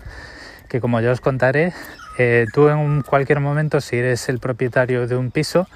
que 0.67 0.79
como 0.79 1.01
ya 1.01 1.09
os 1.09 1.21
contaré, 1.21 1.73
eh, 2.19 2.45
tú 2.53 2.69
en 2.69 3.01
cualquier 3.01 3.39
momento, 3.39 3.81
si 3.81 3.95
eres 3.95 4.29
el 4.29 4.37
propietario 4.37 5.07
de 5.07 5.15
un 5.15 5.31
piso, 5.31 5.67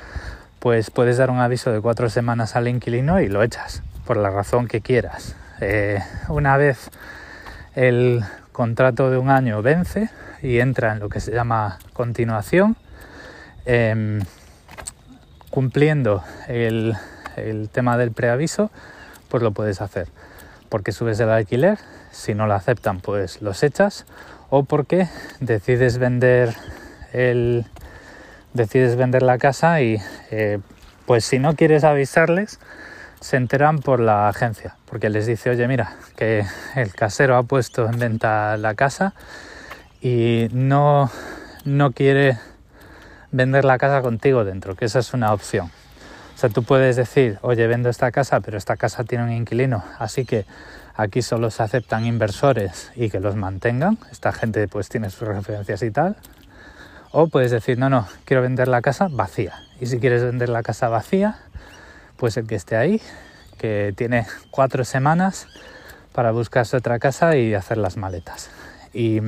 pues 0.59 0.91
puedes 0.91 1.17
dar 1.17 1.31
un 1.31 1.39
aviso 1.39 1.71
de 1.71 1.81
cuatro 1.81 2.07
semanas 2.11 2.55
al 2.55 2.67
inquilino 2.67 3.19
y 3.19 3.29
lo 3.29 3.41
echas, 3.41 3.81
por 4.05 4.17
la 4.17 4.29
razón 4.29 4.67
que 4.67 4.81
quieras. 4.81 5.35
Eh, 5.59 5.99
una 6.29 6.55
vez 6.55 6.91
el 7.73 8.21
contrato 8.51 9.09
de 9.09 9.17
un 9.17 9.31
año 9.31 9.63
vence 9.63 10.11
y 10.43 10.59
entra 10.59 10.91
en 10.91 10.99
lo 10.99 11.09
que 11.09 11.19
se 11.19 11.31
llama 11.31 11.79
continuación, 11.93 12.75
em, 13.65 14.19
cumpliendo 15.49 16.23
el, 16.47 16.95
el 17.37 17.69
tema 17.69 17.97
del 17.97 18.11
preaviso, 18.11 18.69
pues 19.29 19.41
lo 19.41 19.49
puedes 19.49 19.81
hacer, 19.81 20.09
porque 20.73 20.91
subes 20.91 21.19
el 21.19 21.29
alquiler 21.29 21.77
si 22.09 22.33
no 22.33 22.47
lo 22.47 22.55
aceptan 22.55 22.99
pues 22.99 23.43
los 23.43 23.61
echas 23.61 24.07
o 24.49 24.63
porque 24.63 25.07
decides 25.39 25.99
vender 25.99 26.55
el 27.11 27.67
decides 28.55 28.95
vender 28.95 29.21
la 29.21 29.37
casa 29.37 29.81
y 29.81 30.01
eh, 30.31 30.57
pues 31.05 31.25
si 31.25 31.37
no 31.37 31.55
quieres 31.55 31.83
avisarles 31.83 32.59
se 33.19 33.37
enteran 33.37 33.81
por 33.81 33.99
la 33.99 34.27
agencia 34.27 34.75
porque 34.87 35.11
les 35.11 35.27
dice 35.27 35.51
oye 35.51 35.67
mira 35.67 35.95
que 36.15 36.43
el 36.75 36.95
casero 36.95 37.37
ha 37.37 37.43
puesto 37.43 37.87
en 37.87 37.99
venta 37.99 38.57
la 38.57 38.73
casa 38.73 39.13
y 40.01 40.47
no 40.53 41.11
no 41.65 41.91
quiere 41.91 42.39
vender 43.31 43.63
la 43.63 43.77
casa 43.77 44.01
contigo 44.01 44.43
dentro 44.43 44.75
que 44.75 44.85
esa 44.85 44.97
es 44.97 45.13
una 45.13 45.33
opción 45.33 45.69
sea 46.47 46.53
tú 46.53 46.63
puedes 46.63 46.95
decir 46.95 47.39
oye 47.41 47.67
vendo 47.67 47.89
esta 47.89 48.11
casa 48.11 48.39
pero 48.39 48.57
esta 48.57 48.77
casa 48.77 49.03
tiene 49.03 49.23
un 49.23 49.31
inquilino 49.31 49.83
así 49.99 50.25
que 50.25 50.45
aquí 50.95 51.21
solo 51.21 51.49
se 51.51 51.63
aceptan 51.63 52.05
inversores 52.05 52.91
y 52.95 53.09
que 53.09 53.19
los 53.19 53.35
mantengan. 53.35 53.97
Esta 54.11 54.31
gente 54.31 54.67
pues 54.67 54.89
tiene 54.89 55.09
sus 55.09 55.27
referencias 55.27 55.81
y 55.83 55.91
tal. 55.91 56.15
O 57.11 57.27
puedes 57.27 57.51
decir, 57.51 57.77
no, 57.77 57.89
no, 57.89 58.07
quiero 58.25 58.41
vender 58.41 58.67
la 58.67 58.81
casa 58.81 59.07
vacía. 59.09 59.53
Y 59.79 59.85
si 59.85 59.99
quieres 59.99 60.23
vender 60.23 60.49
la 60.49 60.63
casa 60.63 60.89
vacía, 60.89 61.37
pues 62.17 62.37
el 62.37 62.47
que 62.47 62.55
esté 62.55 62.75
ahí, 62.75 63.01
que 63.57 63.93
tiene 63.95 64.25
cuatro 64.49 64.83
semanas 64.83 65.47
para 66.11 66.31
buscarse 66.31 66.77
otra 66.77 66.99
casa 66.99 67.35
y 67.35 67.53
hacer 67.53 67.77
las 67.77 67.97
maletas. 67.97 68.49
Y, 68.93 69.19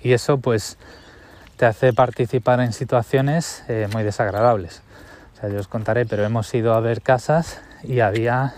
eso 0.00 0.38
pues 0.38 0.78
te 1.56 1.64
hace 1.64 1.92
participar 1.92 2.60
en 2.60 2.72
situaciones 2.72 3.62
eh, 3.68 3.88
muy 3.92 4.02
desagradables. 4.02 4.82
Sea, 5.42 5.50
yo 5.50 5.58
os 5.58 5.66
contaré, 5.66 6.06
pero 6.06 6.24
hemos 6.24 6.54
ido 6.54 6.72
a 6.72 6.78
ver 6.78 7.02
casas 7.02 7.60
y 7.82 7.98
había 7.98 8.54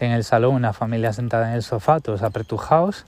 en 0.00 0.12
el 0.12 0.24
salón 0.24 0.54
una 0.54 0.72
familia 0.72 1.12
sentada 1.12 1.50
en 1.50 1.54
el 1.54 1.62
sofá, 1.62 2.00
todos 2.00 2.22
apretujados, 2.22 3.04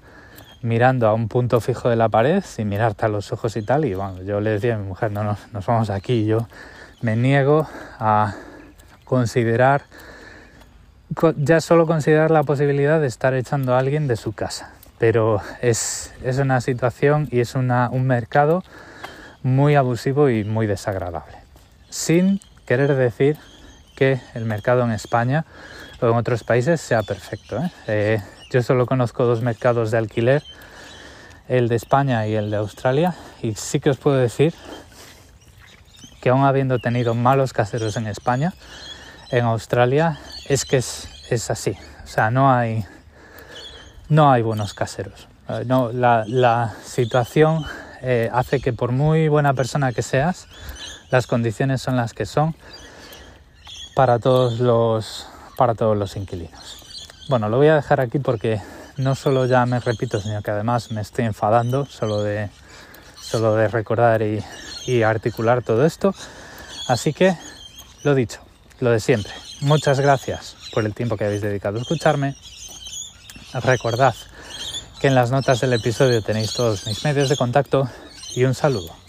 mirando 0.61 1.09
a 1.09 1.15
un 1.15 1.27
punto 1.27 1.63
fijo 1.63 1.89
de 1.89 1.97
la 1.97 2.11
pared 2.11 2.45
sin 2.45 2.69
mirarte 2.69 3.07
a 3.07 3.09
los 3.09 3.33
ojos 3.33 3.57
y 3.57 3.63
tal. 3.63 3.87
Y 3.87 3.95
bueno, 3.95 4.23
yo 4.23 4.43
le 4.43 4.51
decía 4.51 4.75
a 4.75 4.77
mi 4.77 4.87
mujer, 4.87 5.13
no, 5.13 5.25
nos, 5.25 5.51
nos 5.51 5.65
vamos 5.65 5.89
aquí. 5.89 6.27
Yo 6.27 6.47
me 7.01 7.17
niego 7.17 7.67
a 7.99 8.35
considerar 9.07 9.85
ya 11.39 11.63
solo 11.63 11.87
considerar 11.87 12.31
la 12.31 12.43
posibilidad 12.43 13.01
de 13.01 13.07
estar 13.07 13.33
echando 13.33 13.75
a 13.75 13.79
alguien 13.79 14.09
de 14.09 14.17
su 14.17 14.35
casa. 14.35 14.75
Pero 14.99 15.41
es, 15.63 16.13
es 16.23 16.37
una 16.37 16.61
situación 16.61 17.29
y 17.31 17.41
es 17.41 17.55
una, 17.55 17.89
un 17.91 18.07
mercado 18.07 18.63
muy 19.43 19.75
abusivo 19.75 20.29
y 20.29 20.45
muy 20.45 20.67
desagradable. 20.67 21.39
Sin 21.89 22.43
querer 22.71 22.95
decir 22.95 23.37
que 23.97 24.21
el 24.33 24.45
mercado 24.45 24.85
en 24.85 24.93
España 24.93 25.45
o 26.01 26.07
en 26.07 26.15
otros 26.15 26.45
países 26.45 26.81
sea 26.81 27.03
perfecto. 27.03 27.59
¿eh? 27.59 27.71
Eh, 27.89 28.23
yo 28.53 28.63
solo 28.63 28.87
conozco 28.87 29.25
dos 29.25 29.43
mercados 29.43 29.91
de 29.91 29.99
alquiler, 29.99 30.45
el 31.49 31.67
de 31.67 31.75
España 31.75 32.29
y 32.29 32.37
el 32.37 32.49
de 32.49 32.59
Australia, 32.59 33.17
y 33.43 33.57
sí 33.57 33.81
que 33.81 33.91
os 33.91 33.97
puedo 33.97 34.19
decir 34.19 34.55
que 36.23 36.29
aún 36.29 36.45
habiendo 36.45 36.79
tenido 36.79 37.17
malos 37.17 37.53
caseros 37.53 37.97
en 37.97 38.07
España, 38.07 38.55
en 39.33 39.47
Australia 39.47 40.21
es 40.49 40.65
que 40.65 40.77
es, 40.77 41.51
así. 41.51 41.77
O 42.05 42.07
sea, 42.07 42.31
no 42.31 42.53
hay, 42.53 42.85
no 44.09 44.31
hay 44.31 44.43
buenos 44.43 44.75
caseros. 44.75 45.27
Eh, 45.49 45.65
no, 45.67 45.91
la, 45.91 46.77
situación 46.85 47.65
hace 48.33 48.61
que 48.61 48.73
por 48.73 48.93
muy 48.93 49.27
buena 49.27 49.55
persona 49.55 49.93
que 49.93 50.03
seas, 50.03 50.47
las 51.11 51.27
condiciones 51.27 51.83
son 51.83 51.97
las 51.97 52.13
que 52.13 52.27
son 52.27 52.55
para 53.95 54.19
todos 54.19 54.61
los, 54.61 55.27
para 55.57 55.75
todos 55.75 55.97
los 55.97 56.17
inquilinos. 56.17 57.17
Bueno, 57.29 57.49
lo 57.49 57.57
voy 57.59 57.69
a 57.69 57.75
dejar 57.75 58.01
aquí 58.01 58.19
porque 58.19 58.61
no 58.97 59.15
solo 59.15 59.47
ya 59.47 59.67
me 59.67 59.81
repito, 59.81 60.21
sino 60.21 60.43
que 60.43 60.51
además 60.51 60.91
me 60.91 61.01
estoy 61.01 61.25
enfadando 61.25 61.87
solo 61.87 62.23
de, 62.23 62.51
solo 63.21 63.55
de 63.55 63.69
recordar 63.69 64.23
y, 64.23 64.43
y 64.87 65.03
articular 65.03 65.63
todo 65.63 65.85
esto. 65.85 66.15
Así 66.89 67.13
que, 67.13 67.37
lo 68.03 68.15
dicho, 68.15 68.41
lo 68.81 68.91
de 68.91 69.01
siempre. 69.01 69.33
Muchas 69.61 70.01
gracias 70.01 70.57
por 70.73 70.85
el 70.85 70.95
tiempo 70.95 71.17
que 71.17 71.25
habéis 71.25 71.43
dedicado 71.43 71.79
a 71.79 71.83
escucharme. 71.83 72.35
Recordad 73.53 74.15
que 75.01 75.09
en 75.09 75.15
las 75.15 75.31
notas 75.31 75.61
del 75.61 75.73
episodio 75.73 76.23
tenéis 76.23 76.53
todos 76.53 76.87
mis 76.87 77.05
medios 77.05 77.29
de 77.29 77.37
contacto 77.37 77.89
y 78.35 78.45
un 78.45 78.55
saludo. 78.55 79.00